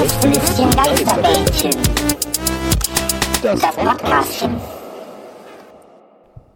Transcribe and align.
Gästelistchen 0.00 0.70
Geisterbällchen. 0.70 1.70
Das 3.42 3.60
Podcastchen. 3.60 4.56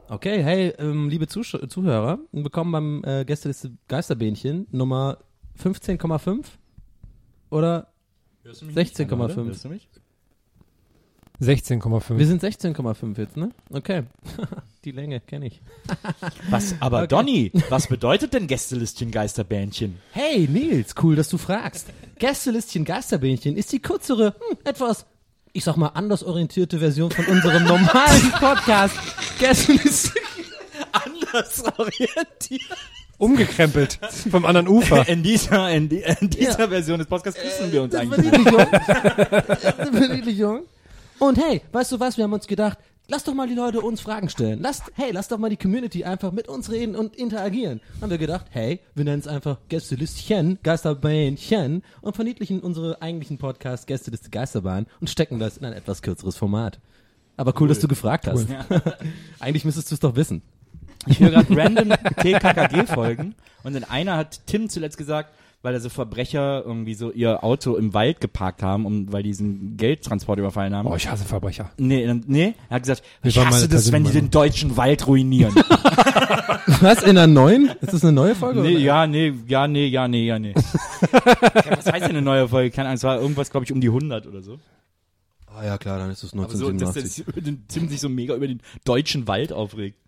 Okay, 0.08 0.42
hey, 0.42 0.68
ähm, 0.78 1.10
liebe 1.10 1.26
Zusch 1.26 1.54
Zuhörer, 1.68 2.20
willkommen 2.32 2.72
beim 2.72 3.04
äh, 3.04 3.26
Gästeliste 3.26 3.72
Geisterbähnchen 3.86 4.66
Nummer 4.70 5.18
15,5 5.62 6.46
oder 7.50 7.88
16,5. 8.46 10.03
Hörst 11.40 11.70
du 11.70 11.74
mich? 11.74 11.82
16,5. 11.82 12.18
Wir 12.18 12.26
sind 12.26 12.42
16,5 12.42 13.18
jetzt, 13.18 13.36
ne? 13.36 13.50
Okay. 13.70 14.04
Die 14.84 14.92
Länge 14.92 15.20
kenne 15.20 15.46
ich. 15.46 15.60
Was, 16.50 16.74
aber 16.80 17.06
Donny, 17.06 17.50
was 17.70 17.86
bedeutet 17.86 18.34
denn 18.34 18.46
Gästelistchen 18.46 19.10
Geisterbähnchen? 19.10 19.98
Hey 20.12 20.46
Nils, 20.46 20.94
cool, 21.02 21.16
dass 21.16 21.30
du 21.30 21.38
fragst. 21.38 21.86
Gästelistchen 22.18 22.84
Geisterbähnchen 22.84 23.56
ist 23.56 23.72
die 23.72 23.80
kürzere, 23.80 24.34
hm, 24.50 24.58
etwas, 24.64 25.06
ich 25.54 25.64
sag 25.64 25.76
mal, 25.78 25.88
anders 25.88 26.22
orientierte 26.22 26.78
Version 26.80 27.10
von 27.10 27.24
unserem 27.24 27.64
normalen 27.64 28.30
Podcast. 28.38 28.94
Gästelistchen. 29.38 30.12
Anders 30.92 31.64
orientiert. 31.78 32.60
Umgekrempelt 33.16 33.98
vom 34.30 34.44
anderen 34.44 34.68
Ufer. 34.68 35.08
In 35.08 35.22
dieser, 35.22 35.70
in, 35.70 35.88
die, 35.88 36.04
in 36.20 36.28
dieser 36.28 36.60
Ja. 36.60 36.68
Version 36.68 36.98
des 36.98 37.08
Podcasts 37.08 37.40
küssen 37.40 37.72
wir 37.72 37.82
uns 37.82 37.92
Das 37.92 38.02
eigentlich. 38.02 38.28
Verniedlichung. 38.28 39.92
Verniedlichung. 39.92 40.60
Und 41.24 41.38
hey, 41.38 41.62
weißt 41.72 41.90
du 41.90 42.00
was, 42.00 42.18
wir 42.18 42.24
haben 42.24 42.34
uns 42.34 42.46
gedacht, 42.46 42.76
lass 43.08 43.24
doch 43.24 43.32
mal 43.32 43.48
die 43.48 43.54
Leute 43.54 43.80
uns 43.80 44.02
Fragen 44.02 44.28
stellen. 44.28 44.60
Lasst, 44.60 44.92
hey, 44.92 45.10
lass 45.10 45.28
doch 45.28 45.38
mal 45.38 45.48
die 45.48 45.56
Community 45.56 46.04
einfach 46.04 46.32
mit 46.32 46.48
uns 46.48 46.70
reden 46.70 46.94
und 46.94 47.16
interagieren. 47.16 47.80
Haben 48.02 48.10
wir 48.10 48.18
gedacht, 48.18 48.44
hey, 48.50 48.80
wir 48.94 49.04
nennen 49.04 49.20
es 49.20 49.26
einfach 49.26 49.56
Gästelistchen, 49.70 50.58
Geisterbähnchen 50.62 51.82
und 52.02 52.14
verniedlichen 52.14 52.60
unsere 52.60 53.00
eigentlichen 53.00 53.38
Podcast 53.38 53.86
Gästeliste 53.86 54.28
Geisterbahn 54.28 54.84
und 55.00 55.08
stecken 55.08 55.38
das 55.38 55.56
in 55.56 55.64
ein 55.64 55.72
etwas 55.72 56.02
kürzeres 56.02 56.36
Format. 56.36 56.78
Aber 57.38 57.58
cool, 57.58 57.68
dass 57.68 57.80
du 57.80 57.88
gefragt 57.88 58.26
hast. 58.26 58.46
Eigentlich 59.40 59.64
müsstest 59.64 59.90
du 59.90 59.94
es 59.94 60.00
doch 60.00 60.16
wissen. 60.16 60.42
Ich 61.06 61.20
höre 61.20 61.30
gerade 61.30 61.56
random 61.56 61.88
TKKG-Folgen 62.20 63.34
und 63.62 63.74
in 63.74 63.84
einer 63.84 64.18
hat 64.18 64.46
Tim 64.46 64.68
zuletzt 64.68 64.98
gesagt, 64.98 65.30
weil 65.64 65.72
da 65.72 65.80
so 65.80 65.88
Verbrecher 65.88 66.62
irgendwie 66.62 66.92
so 66.92 67.10
ihr 67.10 67.42
Auto 67.42 67.76
im 67.76 67.94
Wald 67.94 68.20
geparkt 68.20 68.62
haben, 68.62 68.84
um, 68.84 69.10
weil 69.10 69.22
die 69.22 69.30
diesen 69.30 69.78
Geldtransport 69.78 70.38
überfallen 70.38 70.74
haben. 70.74 70.86
Oh, 70.86 70.94
ich 70.94 71.08
hasse 71.08 71.24
Verbrecher. 71.24 71.70
Nee, 71.78 72.06
nee, 72.26 72.54
er 72.68 72.74
hat 72.74 72.82
gesagt, 72.82 73.02
ich 73.22 73.36
waren 73.36 73.46
hasse 73.46 73.66
das, 73.66 73.90
wenn 73.90 74.04
die 74.04 74.12
den 74.12 74.30
deutschen 74.30 74.76
Wald 74.76 75.06
ruinieren. 75.06 75.54
Was, 76.80 77.02
in 77.02 77.16
einer 77.16 77.26
neuen? 77.26 77.70
Ist 77.80 77.94
das 77.94 78.02
eine 78.02 78.12
neue 78.12 78.34
Folge? 78.34 78.60
nee, 78.60 78.72
oder? 78.72 78.78
ja, 78.78 79.06
nee, 79.06 79.32
ja, 79.46 79.66
nee, 79.66 79.86
ja, 79.86 80.06
nee, 80.06 80.26
ja, 80.26 80.38
nee. 80.38 80.54
was 80.54 81.86
heißt 81.86 82.02
denn 82.02 82.10
eine 82.10 82.22
neue 82.22 82.48
Folge? 82.48 82.70
Keine 82.70 82.88
Ahnung, 82.88 82.96
es 82.96 83.04
war 83.04 83.20
irgendwas, 83.20 83.50
glaube 83.50 83.64
ich, 83.64 83.72
um 83.72 83.80
die 83.80 83.88
100 83.88 84.26
oder 84.26 84.42
so. 84.42 84.58
Ah 85.46 85.64
ja, 85.64 85.78
klar, 85.78 85.98
dann 85.98 86.10
ist 86.10 86.22
es 86.22 86.34
Aber 86.34 86.48
so, 86.50 86.70
dass 86.72 86.92
der 86.92 87.02
1987. 87.02 87.64
Tim 87.68 87.88
sich 87.88 88.00
so 88.00 88.08
mega 88.10 88.34
über 88.34 88.48
den 88.48 88.60
deutschen 88.84 89.26
Wald 89.26 89.52
aufregt. 89.52 89.98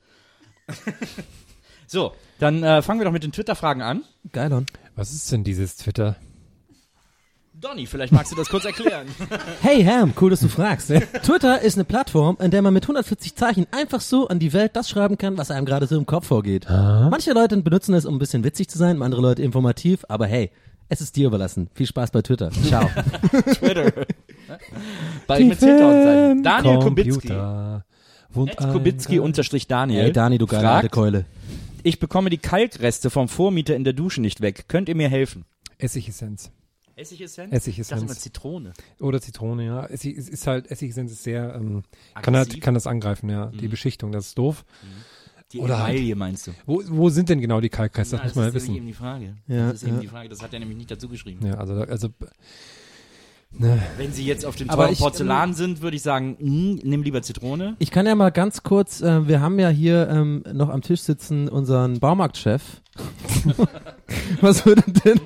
so, 1.87 2.13
dann 2.39 2.63
äh, 2.63 2.83
fangen 2.83 3.01
wir 3.01 3.05
doch 3.05 3.13
mit 3.13 3.23
den 3.23 3.33
Twitter-Fragen 3.33 3.83
an. 3.83 4.03
Geil, 4.33 4.53
on. 4.53 4.67
Was 4.95 5.13
ist 5.13 5.31
denn 5.33 5.45
dieses 5.45 5.77
Twitter? 5.77 6.17
Donny, 7.59 7.87
vielleicht 7.87 8.13
magst 8.13 8.31
du 8.33 8.37
das 8.37 8.51
kurz 8.51 8.67
erklären. 8.67 9.07
Hey 9.63 9.83
Ham, 9.85 10.13
cool, 10.21 10.31
dass 10.31 10.41
du 10.41 10.49
fragst. 10.49 10.91
Ne? 10.91 11.01
Twitter 11.23 11.63
ist 11.63 11.77
eine 11.77 11.85
Plattform, 11.85 12.37
in 12.41 12.51
der 12.51 12.61
man 12.61 12.75
mit 12.75 12.85
140 12.85 13.35
Zeichen 13.35 13.67
einfach 13.71 14.01
so 14.03 14.29
an 14.29 14.39
die 14.39 14.53
Welt 14.53 14.77
das 14.77 14.91
schreiben 14.91 15.17
kann, 15.17 15.39
was 15.39 15.51
einem 15.51 15.65
gerade 15.65 15.87
so 15.87 15.97
im 15.97 16.05
Kopf 16.05 16.27
vorgeht. 16.27 16.67
Manche 16.69 17.33
Leute 17.33 17.57
benutzen 17.57 17.95
es, 17.95 18.05
um 18.05 18.17
ein 18.17 18.19
bisschen 18.19 18.45
witzig 18.45 18.69
zu 18.69 18.77
sein, 18.77 19.01
andere 19.03 19.23
Leute 19.23 19.43
informativ, 19.43 20.05
aber 20.09 20.27
hey, 20.27 20.51
es 20.89 21.01
ist 21.01 21.17
dir 21.17 21.29
überlassen. 21.29 21.69
Viel 21.75 21.87
Spaß 21.87 22.11
bei 22.11 22.23
Twitter. 22.23 22.51
Ciao. 22.51 22.89
Twitter. 23.59 23.91
Bald 25.27 25.49
mit 25.49 25.59
10.000 25.59 26.05
Zeichen. 26.05 26.43
Daniel. 26.43 26.79
Computer. 26.79 27.85
Kubicki 28.35 29.17
ein- 29.17 29.21
unterstrich 29.21 29.67
Daniel. 29.67 30.05
Ey, 30.05 30.13
Dani, 30.13 30.39
du 30.39 30.47
geile 30.47 30.63
fragt, 30.63 30.93
Keule. 30.93 31.25
Ich 31.87 32.01
bekomme 32.01 32.31
die 32.31 32.39
Kalkreste 32.39 33.11
vom 33.11 33.29
Vormieter 33.29 33.77
in 33.77 33.85
der 33.85 33.93
Dusche 33.93 34.21
nicht 34.21 34.41
weg. 34.41 34.65
Könnt 34.67 34.89
ihr 34.89 34.97
mir 34.97 35.09
helfen? 35.09 35.45
Essigessenz. 35.79 36.51
Essigessenz? 36.97 37.53
Essigessenz. 37.53 38.01
Dachte 38.01 38.13
immer 38.13 38.21
Zitrone. 38.21 38.73
Oder 39.01 39.21
Zitrone, 39.21 39.65
ja. 39.65 39.87
Essig, 39.87 40.19
es 40.19 40.29
ist 40.29 40.47
halt, 40.49 40.69
Essigessenz 40.71 41.13
ist 41.13 41.23
sehr, 41.23 41.55
ähm, 41.55 41.85
kann, 42.21 42.35
halt, 42.35 42.61
kann 42.61 42.75
das 42.75 42.89
angreifen, 42.89 43.29
ja. 43.31 43.47
Die 43.47 43.69
Beschichtung, 43.69 44.11
das 44.11 44.29
ist 44.29 44.39
doof. 44.39 44.65
Die 45.53 45.61
Oder 45.61 45.81
halt- 45.81 46.17
meinst 46.17 46.49
du? 46.49 46.53
Wo, 46.65 46.83
wo 46.89 47.09
sind 47.09 47.29
denn 47.29 47.41
genau 47.41 47.61
die 47.61 47.69
Kalkreste? 47.69 48.17
Das 48.17 48.23
Na, 48.23 48.27
muss 48.27 48.35
man 48.35 48.45
ja 48.45 48.49
ist 48.49 48.55
nämlich 48.55 48.63
wissen. 48.65 48.77
eben 48.77 48.87
die 48.87 48.93
Frage. 48.93 49.37
Ja, 49.47 49.71
das 49.71 49.83
ist 49.83 49.89
eben 49.89 49.95
ja. 49.97 50.01
die 50.01 50.09
Frage. 50.09 50.29
Das 50.29 50.43
hat 50.43 50.53
er 50.53 50.59
nämlich 50.59 50.79
nicht 50.79 50.91
dazu 50.91 51.09
geschrieben. 51.09 51.47
Ja, 51.47 51.55
also, 51.55 51.75
also, 51.75 52.09
ne, 53.59 53.83
Wenn 53.97 54.13
sie 54.13 54.25
jetzt 54.25 54.45
auf 54.45 54.57
dem 54.57 54.71
Aber 54.71 54.83
teuren 54.85 54.93
ich, 54.93 54.99
Porzellan 54.99 55.55
sind, 55.55 55.83
würde 55.83 55.97
ich 55.97 56.03
sagen, 56.03 56.37
mh, 56.39 56.81
nimm 56.85 57.03
lieber 57.03 57.23
Zitrone. 57.23 57.77
Ich 57.79 57.91
kann 57.91 58.07
ja 58.07 58.15
mal 58.15 58.31
ganz 58.31 58.63
kurz, 58.63 59.01
äh, 59.01 59.27
wir 59.27 59.41
haben 59.41 59.59
ja 59.59 59.69
hier 59.69 60.09
ähm, 60.09 60.45
noch 60.53 60.69
am 60.69 60.83
Tisch 60.83 61.01
sitzen 61.01 61.49
unseren 61.49 62.01
Baumarktchef. 62.01 62.63
Was 64.41 64.65
würde 64.67 64.83
denn, 65.05 65.21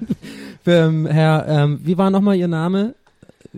ähm, 0.66 1.06
Herr, 1.06 1.46
ähm, 1.48 1.80
wie 1.82 1.96
war 1.98 2.10
nochmal 2.10 2.36
Ihr 2.36 2.48
Name? 2.48 2.94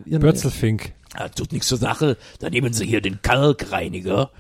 Ihr 0.04 0.18
Börzelfink. 0.18 0.92
Ja, 1.18 1.28
tut 1.28 1.52
nichts 1.52 1.68
zur 1.68 1.78
Sache. 1.78 2.16
Da 2.38 2.48
nehmen 2.50 2.72
Sie 2.72 2.86
hier 2.86 3.00
den 3.00 3.20
Kalkreiniger 3.22 4.30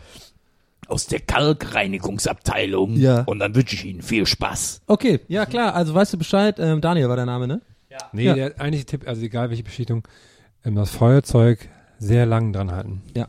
aus 0.88 1.06
der 1.06 1.20
Kalkreinigungsabteilung. 1.20 2.96
Ja. 2.96 3.22
Und 3.22 3.38
dann 3.38 3.54
wünsche 3.54 3.74
ich 3.74 3.84
Ihnen 3.84 4.02
viel 4.02 4.26
Spaß. 4.26 4.82
Okay, 4.86 5.20
ja 5.28 5.46
klar, 5.46 5.74
also 5.74 5.94
weißt 5.94 6.12
du 6.14 6.18
Bescheid, 6.18 6.56
ähm, 6.58 6.80
Daniel 6.80 7.08
war 7.08 7.16
der 7.16 7.26
Name, 7.26 7.46
ne? 7.46 7.60
Nee, 8.12 8.24
Ja. 8.24 8.34
der 8.34 8.60
eigentliche 8.60 8.86
Tipp, 8.86 9.08
also 9.08 9.22
egal 9.22 9.50
welche 9.50 9.62
Beschichtung, 9.62 10.06
ähm, 10.64 10.74
das 10.76 10.90
Feuerzeug 10.90 11.68
sehr 11.98 12.26
lang 12.26 12.52
dran 12.52 12.70
halten. 12.72 13.02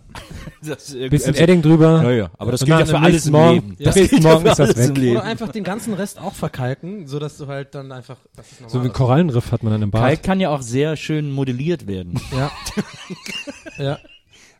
Das, 0.65 0.93
äh, 0.95 1.09
Bisschen 1.09 1.31
also- 1.33 1.43
Edding 1.43 1.61
drüber. 1.61 2.01
Ja, 2.03 2.11
ja, 2.11 2.29
aber 2.37 2.51
das 2.51 2.63
gilt 2.63 2.79
ja 2.79 2.85
für 2.85 2.99
alles 2.99 3.25
im 3.25 3.33
Morgen, 3.33 3.53
Leben. 3.55 3.75
Ja. 3.79 3.85
Das 3.85 3.95
gilt 3.95 4.11
ja 4.13 4.19
Morgen 4.21 4.41
für 4.45 4.51
ist 4.51 4.59
das 4.59 4.77
weg. 4.77 4.97
Leben. 4.97 5.17
Oder 5.17 5.25
einfach 5.25 5.49
den 5.51 5.63
ganzen 5.65 5.93
Rest 5.93 6.19
auch 6.19 6.33
verkalken, 6.33 7.05
so 7.07 7.19
dass 7.19 7.37
du 7.37 7.47
halt 7.47 7.75
dann 7.75 7.91
einfach, 7.91 8.17
das 8.35 8.49
ist 8.51 8.69
So 8.69 8.79
ein 8.79 8.93
Korallenriff 8.93 9.51
hat 9.51 9.61
man 9.63 9.73
dann 9.73 9.81
im 9.81 9.91
Bad. 9.91 10.01
Kalk 10.01 10.23
kann 10.23 10.39
ja 10.39 10.49
auch 10.49 10.61
sehr 10.61 10.95
schön 10.95 11.29
modelliert 11.31 11.85
werden. 11.87 12.19
ja. 12.35 12.49
ja. 13.77 13.97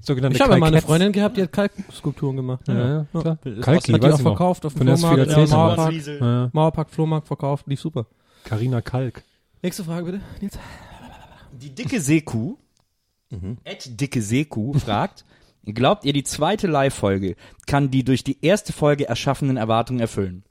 Sogenannte 0.02 0.36
Ich 0.36 0.42
habe 0.42 0.52
ja 0.54 0.60
mal 0.60 0.68
eine. 0.68 0.82
Freundin 0.82 1.14
gehabt, 1.14 1.38
die 1.38 1.44
hat 1.44 1.54
Kalkskulpturen 1.54 2.36
gemacht. 2.36 2.68
Ja, 2.68 2.74
ja, 2.74 3.06
klar. 3.22 3.38
Das 3.42 3.62
Kalki, 3.62 3.92
Hat 3.94 4.02
die 4.04 4.06
weiß 4.08 4.14
auch 4.16 4.20
verkauft 4.20 4.66
auf 4.66 4.74
dem 4.74 4.98
Flohmarkt, 4.98 5.32
ja, 5.32 5.38
Mauerpark, 5.48 5.94
Ja, 5.94 6.14
ja. 6.20 6.50
Mauerpark, 6.52 6.90
Flohmarkt 6.90 7.28
verkauft, 7.28 7.68
lief 7.68 7.80
super. 7.80 8.06
Carina 8.44 8.82
Kalk. 8.82 9.24
Nächste 9.64 9.86
Frage 9.86 10.06
bitte, 10.12 10.22
Nils. 10.42 10.60
Die 11.54 11.74
dicke 11.74 12.02
Seekuh, 12.02 12.58
Ed 13.64 14.02
dicke 14.02 14.22
Seekuh, 14.22 14.74
fragt, 14.74 15.24
glaubt 15.66 16.04
ihr, 16.04 16.12
die 16.12 16.24
zweite 16.24 16.68
Live-Folge 16.68 17.36
kann 17.66 17.90
die 17.90 18.04
durch 18.04 18.26
die 18.26 18.44
erste 18.44 18.74
Folge 18.74 19.08
erschaffenen 19.08 19.56
Erwartungen 19.56 20.02
erfüllen? 20.02 20.44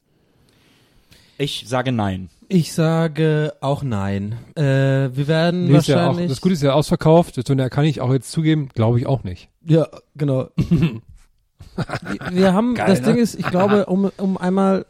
Ich 1.37 1.65
sage 1.67 1.93
nein. 1.93 2.31
Ich 2.49 2.73
sage 2.73 3.53
auch 3.61 3.83
nein. 3.83 4.39
Äh, 4.55 4.63
wir 4.63 5.27
werden 5.29 5.67
Nee, 5.67 5.77
ist 5.77 5.89
ja 5.89 5.97
auch, 5.97 6.07
wahrscheinlich. 6.09 6.31
das 6.31 6.41
Gute 6.41 6.55
ist 6.55 6.63
ja 6.63 6.73
ausverkauft, 6.73 7.35
so, 7.35 7.55
da 7.55 7.69
kann 7.69 7.85
ich 7.85 8.01
auch 8.01 8.13
jetzt 8.13 8.31
zugeben, 8.33 8.71
glaube 8.75 8.99
ich 8.99 9.07
auch 9.07 9.25
nicht. 9.25 9.51
Ja, 9.65 9.89
genau. 10.15 10.49
wir 12.31 12.55
haben, 12.55 12.75
Geil, 12.77 12.87
das 12.87 13.01
ne? 13.01 13.07
Ding 13.09 13.17
ist, 13.17 13.35
ich 13.35 13.47
glaube, 13.47 13.87
um, 13.87 14.11
um 14.17 14.39
einmal, 14.39 14.87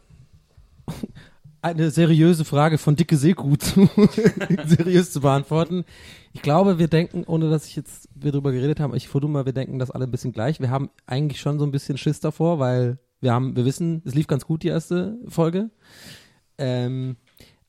eine 1.63 1.89
seriöse 1.91 2.45
Frage 2.45 2.77
von 2.77 2.95
Dicke 2.95 3.17
Seku 3.17 3.55
zu 3.57 3.89
seriös 4.65 5.11
zu 5.11 5.21
beantworten. 5.21 5.85
Ich 6.33 6.41
glaube, 6.41 6.77
wir 6.79 6.87
denken, 6.87 7.23
ohne 7.25 7.49
dass 7.49 7.65
ich 7.67 7.75
jetzt 7.75 8.09
wir 8.15 8.31
drüber 8.31 8.51
geredet 8.51 8.79
haben, 8.79 8.93
ich 8.95 9.07
vermute 9.07 9.31
mal, 9.31 9.45
wir 9.45 9.53
denken 9.53 9.79
das 9.79 9.91
alle 9.91 10.05
ein 10.05 10.11
bisschen 10.11 10.33
gleich. 10.33 10.59
Wir 10.59 10.69
haben 10.69 10.89
eigentlich 11.05 11.39
schon 11.41 11.59
so 11.59 11.65
ein 11.65 11.71
bisschen 11.71 11.97
Schiss 11.97 12.19
davor, 12.19 12.59
weil 12.59 12.97
wir 13.21 13.33
haben, 13.33 13.55
wir 13.55 13.65
wissen, 13.65 14.01
es 14.05 14.13
lief 14.13 14.27
ganz 14.27 14.45
gut 14.45 14.63
die 14.63 14.67
erste 14.67 15.17
Folge. 15.27 15.69
Ähm, 16.57 17.15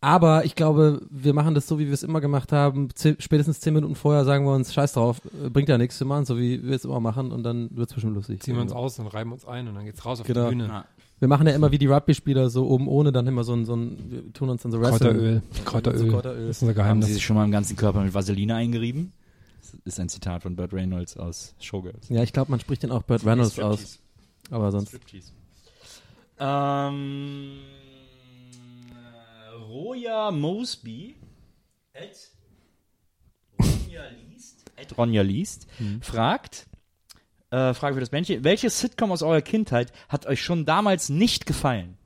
aber 0.01 0.45
ich 0.45 0.55
glaube, 0.55 1.01
wir 1.11 1.33
machen 1.33 1.55
das 1.55 1.67
so, 1.67 1.79
wie 1.79 1.87
wir 1.87 1.95
es 1.95 2.03
immer 2.03 2.21
gemacht 2.21 2.53
haben. 2.53 2.89
Ze 2.95 3.17
spätestens 3.21 3.61
zehn 3.61 3.73
Minuten 3.73 3.95
vorher 3.95 4.25
sagen 4.25 4.45
wir 4.45 4.53
uns, 4.55 4.75
scheiß 4.75 4.93
drauf, 4.93 5.23
äh, 5.43 5.49
bringt 5.49 5.69
ja 5.71 5.79
nichts, 5.79 5.99
wir 5.99 6.07
machen 6.07 6.27
so, 6.27 6.37
wie 6.37 6.63
wir 6.63 6.77
es 6.77 6.85
immer 6.85 7.01
machen 7.01 7.33
und 7.33 7.43
dann 7.43 7.71
wird 7.75 7.89
es 7.89 7.95
bestimmt 7.95 8.15
lustig. 8.15 8.43
Ziehen 8.43 8.55
wir 8.57 8.63
uns 8.63 8.73
aus 8.73 8.99
und 8.99 9.07
reiben 9.07 9.33
uns 9.33 9.47
ein 9.47 9.67
und 9.69 9.75
dann 9.77 9.85
geht's 9.87 10.05
raus 10.05 10.21
auf 10.21 10.27
Genau. 10.27 10.51
die 10.51 10.57
Bühne. 10.57 10.85
Wir 11.25 11.29
machen 11.29 11.47
ja 11.47 11.55
immer 11.55 11.73
wie 11.73 11.79
die 11.79 11.87
Rugby-Spieler 11.87 12.51
so 12.51 12.69
oben 12.69 12.87
ohne, 12.87 13.11
dann 13.11 13.27
immer 13.27 13.45
so 13.45 13.55
ein, 13.55 13.65
so 13.65 13.75
ein, 13.75 13.97
wir 14.11 14.33
tun 14.35 14.51
uns 14.51 14.61
dann 14.61 14.73
so 14.73 14.79
Wrestling. 14.79 15.09
Kräuteröl. 15.09 15.43
Kräuteröl. 15.65 15.99
So 15.99 16.07
Kräuteröl. 16.09 16.47
Das 16.49 16.57
ist 16.59 16.63
unser 16.63 16.73
Haben 16.73 16.75
Sie 16.75 16.83
Geheimnis. 16.83 17.15
sich 17.15 17.25
schon 17.25 17.37
mal 17.37 17.47
im 17.47 17.51
ganzen 17.51 17.77
Körper 17.79 18.03
mit 18.03 18.13
Vaseline 18.13 18.55
eingerieben? 18.55 19.15
Das 19.63 19.73
ist 19.87 20.01
ein 20.01 20.11
Zitat 20.11 20.43
von 20.43 20.55
Burt 20.55 20.75
Reynolds 20.75 21.17
aus 21.17 21.55
Showgirls. 21.61 22.11
Ja, 22.11 22.23
ich 22.23 22.35
glaube, 22.35 22.51
man 22.51 22.61
spricht 22.61 22.83
den 22.83 22.91
auch 22.91 23.05
Burt 23.05 23.25
Reynolds 23.25 23.59
aus, 23.59 24.01
aber 24.51 24.71
sonst. 24.71 24.89
Striptease. 24.89 25.33
Ähm, 26.39 27.53
äh, 28.91 29.63
Roja 29.63 30.31
Mosby 30.31 31.15
at 31.95 32.33
Ronja 33.59 34.03
liest, 34.29 34.63
at 34.79 34.99
Ronja 34.99 35.23
liest 35.23 35.69
fragt, 36.03 36.67
äh, 37.55 37.75
Frage 37.75 37.95
für 37.95 38.01
das 38.01 38.13
Männchen, 38.13 38.45
welche 38.45 38.69
Sitcom 38.71 39.13
aus 39.13 39.23
eurer 39.23 39.43
Kindheit 39.43 39.93
hat 40.09 40.27
euch 40.27 40.43
schon 40.43 40.65
damals 40.65 41.09
nicht 41.09 41.47
gefallen? 41.47 41.97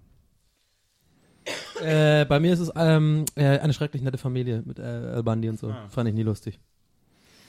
Äh, 1.82 2.24
bei 2.26 2.40
mir 2.40 2.52
ist 2.52 2.60
es 2.60 2.70
ähm, 2.76 3.24
äh, 3.34 3.58
eine 3.58 3.72
schrecklich 3.72 4.02
nette 4.02 4.18
Familie 4.18 4.62
mit 4.66 4.78
äh, 4.78 4.82
Al 4.82 5.22
Bundy 5.22 5.48
und 5.48 5.58
so. 5.58 5.70
Ah. 5.70 5.88
Fand 5.88 6.08
ich 6.08 6.14
nie 6.14 6.22
lustig. 6.22 6.58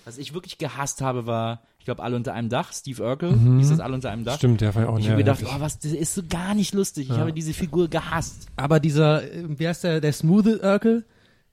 Was 0.05 0.17
ich 0.17 0.33
wirklich 0.33 0.57
gehasst 0.57 1.01
habe, 1.01 1.25
war, 1.27 1.61
ich 1.77 1.85
glaube, 1.85 2.01
alle 2.01 2.15
unter 2.15 2.33
einem 2.33 2.49
Dach, 2.49 2.71
Steve 2.73 3.03
Urkel, 3.03 3.37
hieß 3.59 3.69
das 3.69 3.79
alle 3.79 3.93
unter 3.93 4.09
einem 4.09 4.23
Dach? 4.23 4.37
Stimmt, 4.37 4.61
ja, 4.61 4.71
fand 4.71 4.85
ich 4.85 4.89
auch 4.89 4.97
Ich 4.97 5.05
ja, 5.05 5.11
habe 5.11 5.23
gedacht, 5.23 5.43
oh, 5.45 5.59
was, 5.59 5.77
das 5.79 5.91
ist 5.91 6.15
so 6.15 6.23
gar 6.27 6.55
nicht 6.55 6.73
lustig. 6.73 7.09
Ich 7.09 7.17
habe 7.17 7.33
diese 7.33 7.53
Figur 7.53 7.89
gehasst. 7.89 8.47
Aber 8.55 8.79
dieser, 8.79 9.23
äh, 9.23 9.43
wie 9.47 9.67
heißt 9.67 9.83
der, 9.83 9.99
der 10.01 10.13
Smooth 10.13 10.63
Urkel? 10.63 11.05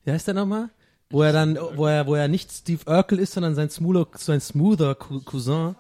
Wie 0.05 0.13
heißt 0.13 0.29
der 0.29 0.35
nochmal? 0.35 0.71
Wo 1.11 1.23
er 1.23 1.33
dann, 1.33 1.59
wo 1.75 1.87
er, 1.87 2.07
wo 2.07 2.15
er 2.15 2.29
nicht 2.29 2.51
Steve 2.53 2.81
Urkel 2.87 3.19
ist, 3.19 3.33
sondern 3.33 3.55
sein 3.55 3.69
smoother, 3.69 4.07
sein 4.17 4.41
smoother 4.41 4.95
Cou- 4.95 5.21
Cousin. 5.21 5.75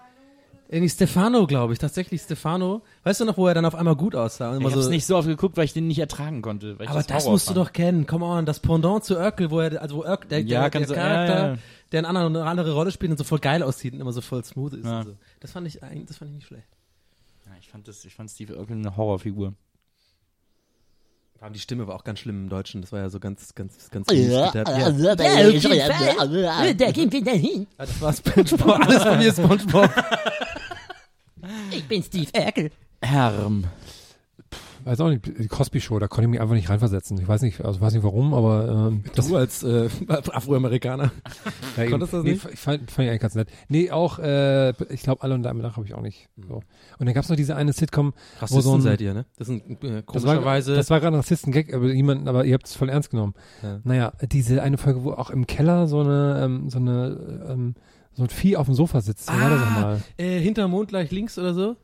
Irgendwie 0.68 0.88
Stefano, 0.88 1.46
glaube 1.46 1.72
ich, 1.72 1.78
tatsächlich 1.78 2.20
Stefano. 2.22 2.82
Weißt 3.04 3.20
du 3.20 3.24
noch, 3.24 3.36
wo 3.36 3.46
er 3.46 3.54
dann 3.54 3.64
auf 3.64 3.74
einmal 3.76 3.94
gut 3.94 4.16
aussah? 4.16 4.56
Ich 4.58 4.68
so, 4.74 4.90
nicht 4.90 5.06
so 5.06 5.16
oft 5.16 5.28
geguckt, 5.28 5.56
weil 5.56 5.64
ich 5.64 5.72
den 5.72 5.86
nicht 5.86 5.98
ertragen 6.00 6.42
konnte. 6.42 6.76
Aber 6.86 7.02
das, 7.02 7.08
Horror 7.08 7.32
musst 7.32 7.46
fand. 7.46 7.56
du 7.56 7.62
doch 7.62 7.72
kennen. 7.72 8.06
Come 8.06 8.24
on, 8.24 8.46
das 8.46 8.58
Pendant 8.60 9.04
zu 9.04 9.16
Urkel, 9.16 9.50
wo 9.50 9.60
er, 9.60 9.80
also 9.80 9.96
wo 9.98 10.00
Urkel, 10.04 10.28
der, 10.28 10.40
Ja, 10.42 10.68
der, 10.68 10.80
der 10.80 10.88
so- 10.88 10.94
Charakter, 10.94 11.34
ja, 11.38 11.48
ja. 11.54 11.58
der 11.92 11.98
eine 12.00 12.08
andere, 12.08 12.26
eine 12.42 12.50
andere 12.50 12.72
Rolle 12.74 12.90
spielt 12.90 13.12
und 13.12 13.16
so 13.18 13.22
voll 13.24 13.38
geil 13.38 13.62
aussieht 13.62 13.94
und 13.94 14.00
immer 14.00 14.12
so 14.12 14.20
voll 14.20 14.42
smooth 14.42 14.72
ist. 14.74 14.84
Und 14.86 15.04
so. 15.04 15.16
Das 15.40 15.52
fand 15.52 15.66
ich 15.68 15.82
eigentlich, 15.84 16.06
das 16.06 16.16
fand 16.16 16.30
ich 16.30 16.34
nicht 16.36 16.46
schlecht. 16.46 16.66
Ja, 17.46 17.52
ich 17.60 17.68
fand 17.68 17.86
das, 17.86 18.04
ich 18.04 18.14
fand 18.14 18.28
Steve 18.30 18.56
Urkel 18.56 18.76
eine 18.76 18.96
Horrorfigur. 18.96 19.54
Vor 21.38 21.44
allem 21.44 21.52
die 21.52 21.60
Stimme 21.60 21.86
war 21.86 21.94
auch 21.96 22.04
ganz 22.04 22.20
schlimm 22.20 22.44
im 22.44 22.48
Deutschen. 22.48 22.80
Das 22.80 22.92
war 22.92 23.00
ja 23.00 23.10
so 23.10 23.20
ganz, 23.20 23.54
ganz, 23.54 23.90
ganz 23.90 24.10
Ja, 24.10 24.50
da 26.74 26.90
gehen 26.90 27.12
wir 27.12 27.22
dahin. 27.24 27.66
Ah, 27.76 27.84
Das 27.84 28.00
war 28.00 28.12
Spongebob. 28.12 28.80
Alles 28.86 29.02
von 29.02 29.18
mir 29.18 29.28
ist 29.28 29.36
Spongebob. 29.38 29.90
Ich 31.70 31.84
bin 31.86 32.02
Steve 32.02 32.30
Urkel. 32.34 32.70
Herm. 33.02 33.64
Weiß 34.86 35.00
auch 35.00 35.08
nicht, 35.08 35.26
die 35.26 35.48
Cosby 35.48 35.80
Show, 35.80 35.98
da 35.98 36.06
konnte 36.06 36.22
ich 36.26 36.30
mich 36.30 36.40
einfach 36.40 36.54
nicht 36.54 36.70
reinversetzen. 36.70 37.18
Ich 37.18 37.26
weiß 37.26 37.42
nicht, 37.42 37.64
also 37.64 37.80
weiß 37.80 37.92
nicht 37.92 38.04
warum, 38.04 38.32
aber 38.32 38.68
ähm, 38.92 39.02
Du 39.16 39.36
als 39.36 39.64
äh, 39.64 39.88
Afroamerikaner. 40.08 41.10
ja, 41.76 41.86
konntest 41.90 42.12
das 42.12 42.22
nee, 42.22 42.30
nicht? 42.34 42.48
Ich 42.52 42.60
fand, 42.60 42.88
fand 42.90 43.04
ich 43.06 43.10
eigentlich 43.10 43.20
ganz 43.20 43.34
nett. 43.34 43.48
Nee, 43.68 43.90
auch, 43.90 44.20
äh, 44.20 44.70
ich 44.92 45.02
glaube, 45.02 45.24
alle 45.24 45.34
unter 45.34 45.50
einem 45.50 45.60
Dach 45.60 45.76
habe 45.76 45.86
ich 45.86 45.94
auch 45.94 46.02
nicht. 46.02 46.28
So. 46.48 46.62
Und 46.98 47.06
dann 47.06 47.14
gab's 47.14 47.28
noch 47.28 47.34
diese 47.34 47.56
eine 47.56 47.72
Sitcom, 47.72 48.14
wo 48.48 48.60
so 48.60 48.74
ein, 48.76 48.80
seid 48.80 49.00
ihr, 49.00 49.12
ne? 49.12 49.26
Das 49.36 49.48
sind 49.48 49.82
äh, 49.82 49.94
war, 49.96 50.02
komischerweise. 50.02 50.76
das 50.76 50.88
war 50.88 51.00
gerade 51.00 51.16
ein 51.16 51.20
Rassisten-Gag, 51.20 51.74
aber 51.74 51.86
jemand, 51.92 52.28
aber 52.28 52.44
ihr 52.44 52.54
habt 52.54 52.66
es 52.68 52.76
voll 52.76 52.88
ernst 52.88 53.10
genommen. 53.10 53.34
Ja. 53.64 53.80
Naja, 53.82 54.12
diese 54.30 54.62
eine 54.62 54.78
Folge, 54.78 55.02
wo 55.02 55.10
auch 55.12 55.30
im 55.30 55.48
Keller 55.48 55.88
so 55.88 55.98
eine, 55.98 56.42
ähm, 56.44 56.70
so 56.70 56.78
eine, 56.78 57.44
ähm, 57.48 57.74
so 58.14 58.22
ein 58.22 58.28
Vieh 58.30 58.56
auf 58.56 58.66
dem 58.66 58.74
Sofa 58.74 59.00
sitzt. 59.00 59.30
Wie 59.34 59.40
war 59.40 59.50
das 59.50 59.60
Ah, 59.62 59.64
nochmal? 59.74 60.02
äh, 60.16 60.38
hinterm 60.38 60.70
Mond 60.70 60.88
gleich 60.90 61.10
links 61.10 61.38
oder 61.38 61.52
so? 61.54 61.76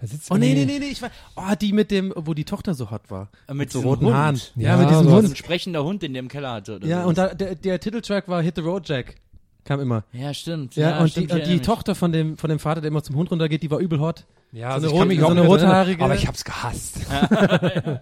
Da 0.00 0.06
sitzt 0.06 0.30
Oh 0.30 0.36
nee, 0.36 0.54
nee, 0.54 0.64
nee, 0.64 0.78
nee, 0.78 0.86
ich 0.86 1.02
war. 1.02 1.10
Oh, 1.36 1.54
die 1.60 1.72
mit 1.72 1.90
dem, 1.90 2.12
wo 2.16 2.32
die 2.34 2.44
Tochter 2.44 2.72
so 2.74 2.90
hot 2.90 3.02
war. 3.10 3.28
Mit 3.52 3.70
so 3.70 3.80
diesem 3.80 3.88
roten 3.90 4.04
Hund. 4.06 4.14
Haaren. 4.14 4.40
Ja, 4.56 4.76
mit 4.78 4.88
diesem 4.88 5.04
so 5.04 5.10
So 5.10 5.16
Hund. 5.16 5.28
ein 5.28 5.36
sprechender 5.36 5.84
Hund, 5.84 6.02
den 6.02 6.14
der 6.14 6.20
im 6.20 6.28
Keller 6.28 6.52
hatte. 6.52 6.76
Oder 6.76 6.86
Ja, 6.86 7.02
so. 7.02 7.08
und 7.10 7.18
da, 7.18 7.34
der, 7.34 7.54
der 7.54 7.78
Titeltrack 7.80 8.26
war 8.28 8.42
Hit 8.42 8.54
the 8.56 8.62
Road 8.62 8.88
Jack. 8.88 9.16
Kam 9.64 9.78
immer. 9.80 10.04
Ja, 10.12 10.32
stimmt. 10.32 10.74
Ja, 10.76 11.00
und 11.00 11.10
stimmt, 11.10 11.32
die, 11.34 11.42
die. 11.42 11.60
Tochter 11.60 11.94
von 11.94 12.12
dem, 12.12 12.38
von 12.38 12.48
dem 12.48 12.58
Vater, 12.58 12.80
der 12.80 12.88
immer 12.88 13.02
zum 13.02 13.14
Hund 13.16 13.30
runtergeht, 13.30 13.62
die 13.62 13.70
war 13.70 13.78
übel 13.78 14.00
hot. 14.00 14.24
Ja, 14.52 14.70
So 14.80 14.86
also 14.86 14.86
eine 14.86 14.88
ich 14.88 14.92
kann 14.98 14.98
rot- 15.02 15.08
mich 15.08 15.20
so 15.20 15.26
eine 15.26 15.42
rothaarige- 15.42 16.02
Aber 16.04 16.14
ich 16.14 16.26
hab's 16.26 16.44
gehasst. 16.44 17.00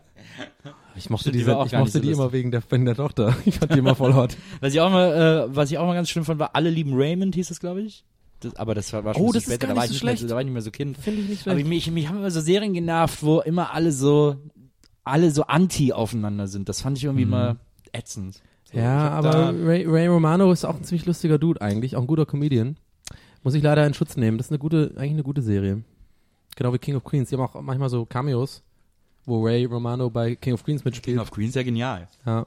Ich 0.96 1.10
mochte 1.10 1.30
die 1.30 1.38
diese, 1.38 1.56
auch 1.56 1.66
ich 1.66 1.72
mochte 1.72 1.92
so 1.92 2.00
die 2.00 2.10
immer 2.10 2.32
wegen 2.32 2.50
der, 2.50 2.60
wegen 2.70 2.84
der 2.84 2.96
Tochter. 2.96 3.36
Ich 3.44 3.58
fand 3.58 3.72
die 3.72 3.78
immer 3.78 3.94
voll 3.94 4.14
hot. 4.14 4.36
Was 4.60 4.72
ich 4.74 4.80
auch 4.80 4.90
mal, 4.90 5.46
äh, 5.48 5.54
was 5.56 5.70
ich 5.70 5.78
auch 5.78 5.86
mal 5.86 5.94
ganz 5.94 6.10
schlimm 6.10 6.24
fand, 6.24 6.40
war 6.40 6.56
Alle 6.56 6.70
lieben 6.70 6.92
Raymond, 6.94 7.34
hieß 7.36 7.50
es, 7.52 7.60
glaube 7.60 7.82
ich. 7.82 8.04
Das, 8.40 8.54
aber 8.56 8.74
das 8.74 8.92
war, 8.92 9.04
war 9.04 9.14
schon 9.14 9.22
Oh, 9.24 9.32
das 9.32 9.44
später, 9.44 9.66
gar 9.66 9.74
da 9.74 9.76
war, 9.76 9.82
nicht 9.84 9.92
ich 9.94 9.98
so 10.00 10.04
nicht 10.06 10.10
mehr, 10.12 10.16
schlecht. 10.16 10.30
da 10.30 10.34
war 10.34 10.40
ich 10.42 10.46
nicht 10.46 10.52
mehr 10.54 10.62
so 10.62 10.70
Kind. 10.70 10.96
Finde 10.98 11.20
ich 11.22 11.28
nicht 11.28 11.42
Aber 11.46 11.52
schlecht. 11.56 11.68
mich, 11.68 11.90
mich 11.90 12.08
haben 12.08 12.18
immer 12.18 12.30
so 12.30 12.40
Serien 12.40 12.72
genervt, 12.72 13.22
wo 13.22 13.40
immer 13.40 13.72
alle 13.72 13.90
so, 13.92 14.36
alle 15.04 15.30
so 15.30 15.42
anti 15.44 15.92
aufeinander 15.92 16.46
sind. 16.46 16.68
Das 16.68 16.82
fand 16.82 16.98
ich 16.98 17.04
irgendwie 17.04 17.22
immer 17.24 17.56
ätzend. 17.92 18.40
So, 18.70 18.78
Ja, 18.78 19.08
aber 19.10 19.54
Ray, 19.54 19.86
Ray 19.86 20.06
Romano 20.06 20.52
ist 20.52 20.64
auch 20.64 20.76
ein 20.76 20.84
ziemlich 20.84 21.06
lustiger 21.06 21.38
Dude 21.38 21.60
eigentlich, 21.60 21.96
auch 21.96 22.02
ein 22.02 22.06
guter 22.06 22.26
Comedian. 22.26 22.76
Muss 23.42 23.54
ich 23.54 23.62
leider 23.62 23.86
in 23.86 23.94
Schutz 23.94 24.16
nehmen. 24.16 24.36
Das 24.38 24.48
ist 24.48 24.50
eine 24.52 24.58
gute, 24.58 24.92
eigentlich 24.96 25.12
eine 25.12 25.22
gute 25.22 25.42
Serie. 25.42 25.82
Genau 26.56 26.72
wie 26.72 26.78
King 26.78 26.96
of 26.96 27.04
Queens. 27.04 27.28
Die 27.30 27.36
haben 27.36 27.42
auch 27.44 27.60
manchmal 27.62 27.88
so 27.88 28.04
Cameos, 28.04 28.62
wo 29.24 29.44
Ray 29.44 29.64
Romano 29.64 30.10
bei 30.10 30.34
King 30.34 30.54
of 30.54 30.64
Queens 30.64 30.82
King 30.82 30.90
mitspielt. 30.92 31.18
of 31.20 31.30
Queens 31.30 31.54
ja 31.54 31.62
genial. 31.62 32.08
Ja. 32.26 32.46